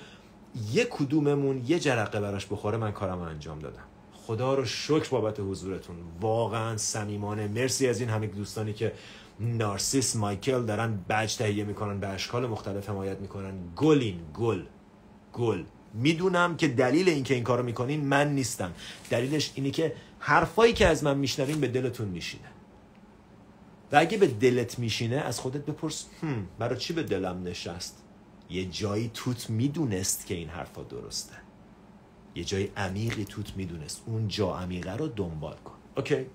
[0.72, 3.85] یه کدوممون یه جرقه براش بخوره من کارم انجام دادم.
[4.12, 5.97] خدا رو شکر بابت حضورتون.
[6.20, 7.49] واقعا صمیمانه.
[7.49, 8.93] مرسی از این همه دوستانی که
[9.41, 13.55] نارسیس مایکل دارن بج تهیه می‌کنن به اشکال مختلف حمایت می‌کنن.
[13.76, 14.62] گلین گل
[15.32, 15.62] گل.
[15.95, 18.72] می‌دونم که دلیل اینکه این کارو می‌کنین من نیستم.
[19.11, 19.95] دلیلش اینه که
[20.27, 22.49] حرفایی که از من میشنوین به دلتون میشینه.
[23.93, 28.03] و اگه به دلت میشینه از خودت بپرس هم برای چی به دلم نشست؟
[28.51, 31.35] یه جایی توت می‌دونست که این حرفا درسته.
[32.35, 34.03] یه جای عمیقی توت می‌دونست.
[34.07, 35.75] اون جا عمیقه رو دنبال کن.
[35.97, 36.27] اوکی؟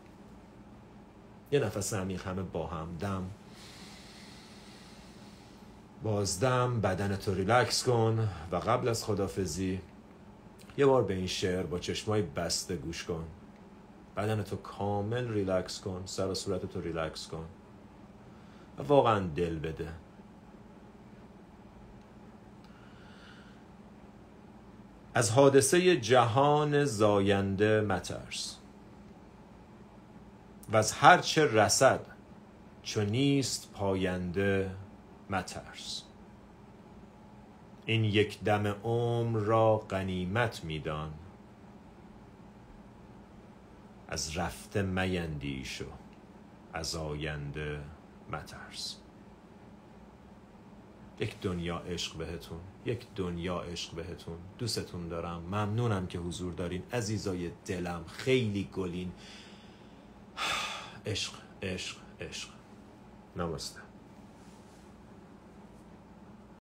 [1.51, 2.97] یه نفس عمیق همه با هم.
[2.99, 3.23] دم.
[6.03, 8.29] بازدم بدن تو ریلکس کن.
[8.51, 9.79] و قبل از خدافظی
[10.77, 13.27] یه بار به این شعر با چشمای بسته گوش کن.
[14.17, 17.45] بدن تو کامل ریلکس کن سر و صورت تو ریلکس کن.
[18.77, 19.91] و واقعا دل بده.
[25.13, 28.57] از حادثه جهان زاینده مترس.
[30.71, 32.05] و از هرچه رسد
[32.83, 34.71] چو نیست پاینده
[35.29, 36.03] مترس.
[37.85, 41.13] این یک دم عمر را غنیمت میدان.
[44.11, 45.85] از رفته میندیش و
[46.73, 47.81] از آینده
[48.31, 48.95] مترس.
[51.19, 54.37] یک دنیا عشق بهتون یک دنیا عشق بهتون.
[54.57, 56.83] دوستتون دارم ممنونم که حضور دارین.
[56.93, 59.11] عزیزای دلم خیلی گلین.
[61.05, 61.33] عشق
[61.63, 62.49] عشق عشق.
[63.35, 63.88] نمسته.